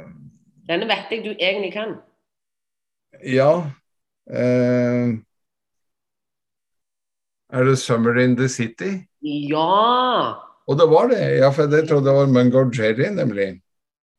Denne 0.69 0.88
vet 0.88 1.12
jeg 1.12 1.23
du 1.25 1.33
egentlig 1.33 1.73
kan. 1.73 1.97
ja. 3.23 3.71
Uh, 4.23 5.19
er 7.51 7.63
det 7.63 7.77
'Summer 7.77 8.17
in 8.23 8.38
the 8.38 8.47
City'? 8.47 9.03
Ja! 9.21 10.39
Og 10.67 10.79
det 10.79 10.88
var 10.89 11.07
det. 11.12 11.19
Ja, 11.43 11.49
for 11.51 11.67
jeg 11.67 11.88
trodde 11.89 12.05
det 12.07 12.15
var 12.15 12.31
Mungo 12.31 12.71
Jerry, 12.71 13.12
nemlig. 13.12 13.62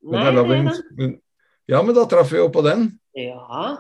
Men 0.05 0.21
Nei, 0.21 0.31
det 0.31 0.45
er 0.45 0.99
det 0.99 1.21
Ja, 1.69 1.83
men 1.83 1.95
da 1.97 2.05
traff 2.05 2.33
vi 2.33 2.37
jo 2.37 2.51
på 2.53 2.61
den. 2.61 3.01
Ja. 3.17 3.79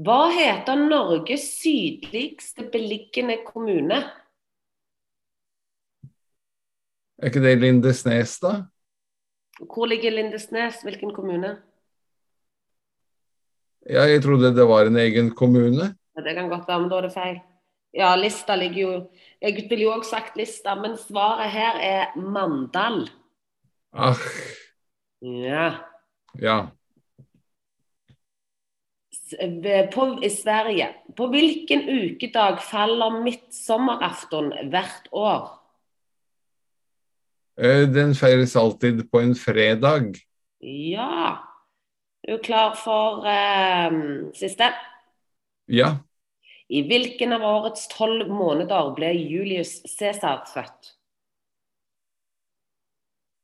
Hva 0.00 0.20
heter 0.34 0.74
Norges 0.80 1.44
sydligste 1.60 2.66
beliggende 2.72 3.36
kommune? 3.46 4.02
Er 7.20 7.28
ikke 7.28 7.42
det 7.44 7.58
Lindesnes, 7.60 8.38
da? 8.40 8.62
Hvor 9.60 9.86
ligger 9.86 10.10
Lindesnes? 10.10 10.80
Hvilken 10.82 11.12
kommune? 11.12 11.58
Ja, 13.84 14.06
jeg 14.08 14.22
trodde 14.24 14.54
det 14.56 14.64
var 14.68 14.88
en 14.88 14.96
egen 14.96 15.28
kommune. 15.36 15.90
Ja, 16.16 16.22
det 16.24 16.34
kan 16.34 16.48
godt 16.48 16.68
være, 16.68 16.80
men 16.80 16.88
da 16.88 16.96
er 16.96 17.08
det 17.08 17.12
feil. 17.12 17.38
Ja, 17.92 18.14
Lista 18.16 18.54
ligger 18.56 18.80
jo 18.80 18.92
Jeg 19.42 19.66
ville 19.70 19.84
jo 19.84 19.92
også 19.92 20.10
sagt 20.10 20.36
Lista, 20.36 20.74
men 20.74 20.96
svaret 20.96 21.50
her 21.50 21.76
er 21.80 22.16
Mandal. 22.16 23.08
Ah. 23.92 24.16
Ja. 25.20 25.72
ja. 26.40 26.66
På, 29.92 30.18
I 30.22 30.28
Sverige. 30.28 30.88
På 31.16 31.26
hvilken 31.26 31.88
ukedag 31.88 32.62
faller 32.70 33.22
midtsommeraften 33.22 34.52
hvert 34.70 35.08
år? 35.12 35.59
Eh, 37.60 37.88
Den 37.88 38.14
feires 38.14 38.56
alltid 38.56 39.10
på 39.10 39.20
en 39.20 39.34
fredag. 39.34 40.14
Ja. 40.60 41.46
Er 42.28 42.36
du 42.36 42.42
klar 42.42 42.74
for 42.74 43.26
eh, 43.28 43.92
siste? 44.34 44.72
Ja. 45.66 45.96
I 46.68 46.82
hvilken 46.86 47.32
av 47.32 47.42
årets 47.42 47.88
tolv 47.90 48.28
måneder 48.30 48.92
ble 48.96 49.12
Julius 49.12 49.80
Cæsar 49.90 50.44
født? 50.48 50.94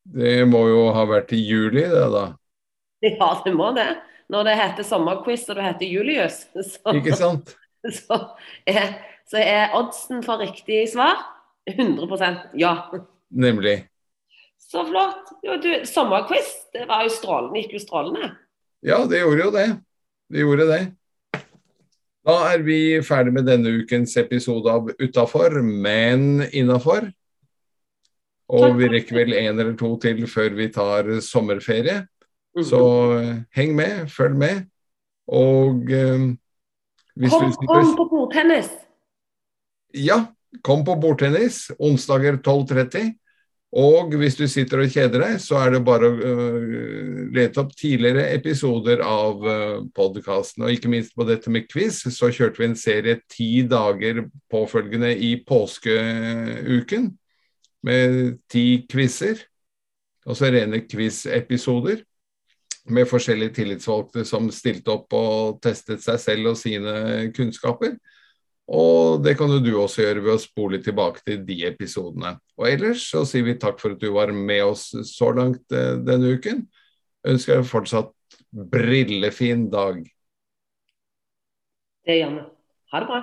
Det 0.06 0.44
må 0.46 0.60
jo 0.70 0.84
ha 0.94 1.02
vært 1.10 1.32
i 1.34 1.40
juli, 1.42 1.82
det 1.82 2.08
da. 2.14 2.26
Ja, 3.06 3.30
det 3.44 3.52
må 3.54 3.72
det. 3.76 3.88
Når 4.32 4.46
det 4.48 4.54
heter 4.58 4.86
sommerquiz 4.86 5.44
og 5.50 5.58
du 5.58 5.62
heter 5.62 5.86
Julius, 5.90 6.46
så, 6.70 6.94
Ikke 6.96 7.18
sant? 7.18 7.52
så, 7.98 8.20
er, 8.66 8.96
så 9.28 9.42
er 9.42 9.76
oddsen 9.76 10.24
for 10.24 10.40
riktig 10.42 10.86
svar 10.94 11.20
100% 11.68 12.56
ja. 12.58 12.72
Nemlig. 13.30 13.80
Så 14.58 14.84
flott. 14.88 15.32
Jo, 15.46 15.56
du, 15.62 15.70
sommerquiz, 15.88 16.52
det 16.74 16.86
var 16.88 17.04
jo 17.06 17.12
strålende. 17.14 17.62
Gikk 17.62 17.76
jo 17.76 17.82
strålende. 17.82 18.30
Ja, 18.86 19.02
det 19.08 19.22
gjorde 19.22 19.44
jo 19.44 19.50
det. 19.54 19.66
Det 20.32 20.42
gjorde 20.42 20.68
det. 20.70 20.80
Da 22.26 22.34
er 22.50 22.64
vi 22.66 22.78
ferdig 23.06 23.36
med 23.36 23.46
denne 23.46 23.70
ukens 23.82 24.16
episode 24.18 24.72
av 24.72 24.90
Utafor, 24.98 25.60
men 25.62 26.42
innafor. 26.50 27.06
Og 28.50 28.76
vi 28.78 28.88
rekker 28.90 29.20
vel 29.20 29.34
en 29.34 29.52
eller 29.54 29.74
to 29.78 29.92
til 30.02 30.24
før 30.30 30.54
vi 30.58 30.68
tar 30.74 31.08
sommerferie. 31.22 32.04
Så 32.64 32.82
eh, 33.18 33.32
heng 33.58 33.74
med, 33.76 34.06
følg 34.10 34.38
med. 34.38 34.64
Og 35.28 35.90
eh, 35.92 36.26
hvis 37.16 37.32
kom, 37.32 37.50
du 37.50 37.66
kom 37.68 37.92
på 37.98 38.06
bordtennis! 38.10 38.70
Ja, 39.96 40.18
kom 40.66 40.84
på 40.86 40.96
bordtennis 41.00 41.66
onsdager 41.78 42.38
12.30. 42.38 43.12
Og 43.76 44.14
hvis 44.16 44.38
du 44.38 44.46
sitter 44.48 44.80
og 44.80 44.92
kjeder 44.92 45.20
deg, 45.20 45.40
så 45.42 45.58
er 45.60 45.74
det 45.74 45.82
bare 45.84 46.08
å 46.08 46.14
øh, 46.16 47.26
lete 47.36 47.60
opp 47.60 47.74
tidligere 47.76 48.24
episoder 48.32 49.02
av 49.04 49.44
uh, 49.44 49.82
podkasten. 49.96 50.64
Og 50.64 50.72
ikke 50.72 50.88
minst 50.92 51.12
på 51.16 51.26
dette 51.28 51.52
med 51.52 51.68
quiz, 51.68 51.98
så 52.14 52.30
kjørte 52.32 52.62
vi 52.62 52.70
en 52.70 52.78
serie 52.80 53.20
ti 53.28 53.50
dager 53.68 54.22
påfølgende 54.52 55.12
i 55.12 55.34
påskeuken. 55.44 57.10
Med 57.84 58.38
ti 58.48 58.66
quizer. 58.88 59.44
Altså 60.24 60.48
rene 60.54 60.80
quiz-episoder. 60.88 62.00
Med 62.96 63.10
forskjellige 63.10 63.58
tillitsvalgte 63.60 64.24
som 64.24 64.48
stilte 64.54 64.94
opp 64.94 65.12
og 65.18 65.60
testet 65.60 66.00
seg 66.06 66.22
selv 66.22 66.54
og 66.54 66.60
sine 66.62 67.28
kunnskaper. 67.36 67.98
Og 68.66 69.22
det 69.22 69.36
kan 69.38 69.50
jo 69.52 69.60
du 69.62 69.70
også 69.78 70.02
gjøre 70.02 70.24
ved 70.24 70.34
å 70.34 70.42
spole 70.42 70.80
tilbake 70.82 71.22
til 71.22 71.44
de 71.46 71.60
episodene. 71.68 72.34
Og 72.58 72.66
ellers 72.72 73.04
så 73.12 73.22
sier 73.28 73.46
vi 73.46 73.54
takk 73.62 73.78
for 73.78 73.94
at 73.94 74.02
du 74.02 74.10
var 74.14 74.32
med 74.34 74.64
oss 74.66 74.88
så 75.06 75.30
langt 75.36 75.62
eh, 75.70 75.94
denne 76.02 76.34
uken. 76.34 76.64
Ønsker 77.26 77.60
deg 77.60 77.70
fortsatt 77.70 78.12
brillefin 78.50 79.68
dag. 79.70 80.02
Det 82.06 82.18
gjør 82.18 82.34
vi. 82.34 82.44
Ha 82.92 83.02
det 83.02 83.10
bra. 83.10 83.22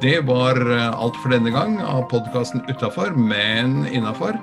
Det 0.00 0.16
var 0.30 0.62
eh, 0.70 0.88
alt 0.94 1.18
for 1.18 1.34
denne 1.34 1.50
gang 1.54 1.80
av 1.82 2.06
podkasten 2.12 2.62
Utafor, 2.70 3.18
men 3.18 3.82
innafor. 3.90 4.38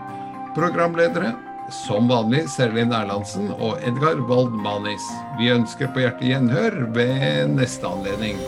Programledere 0.57 1.31
som 1.69 2.07
vanlig 2.07 2.45
Serlin 2.49 2.93
Erlandsen 2.95 3.51
og 3.55 3.81
Edgar 3.83 4.21
Wald 4.29 4.55
Manis. 4.55 5.03
Vi 5.39 5.51
ønsker 5.53 5.91
på 5.91 6.05
hjertet 6.05 6.29
gjenhør 6.31 6.79
ved 6.95 7.53
neste 7.57 7.87
anledning. 7.89 8.39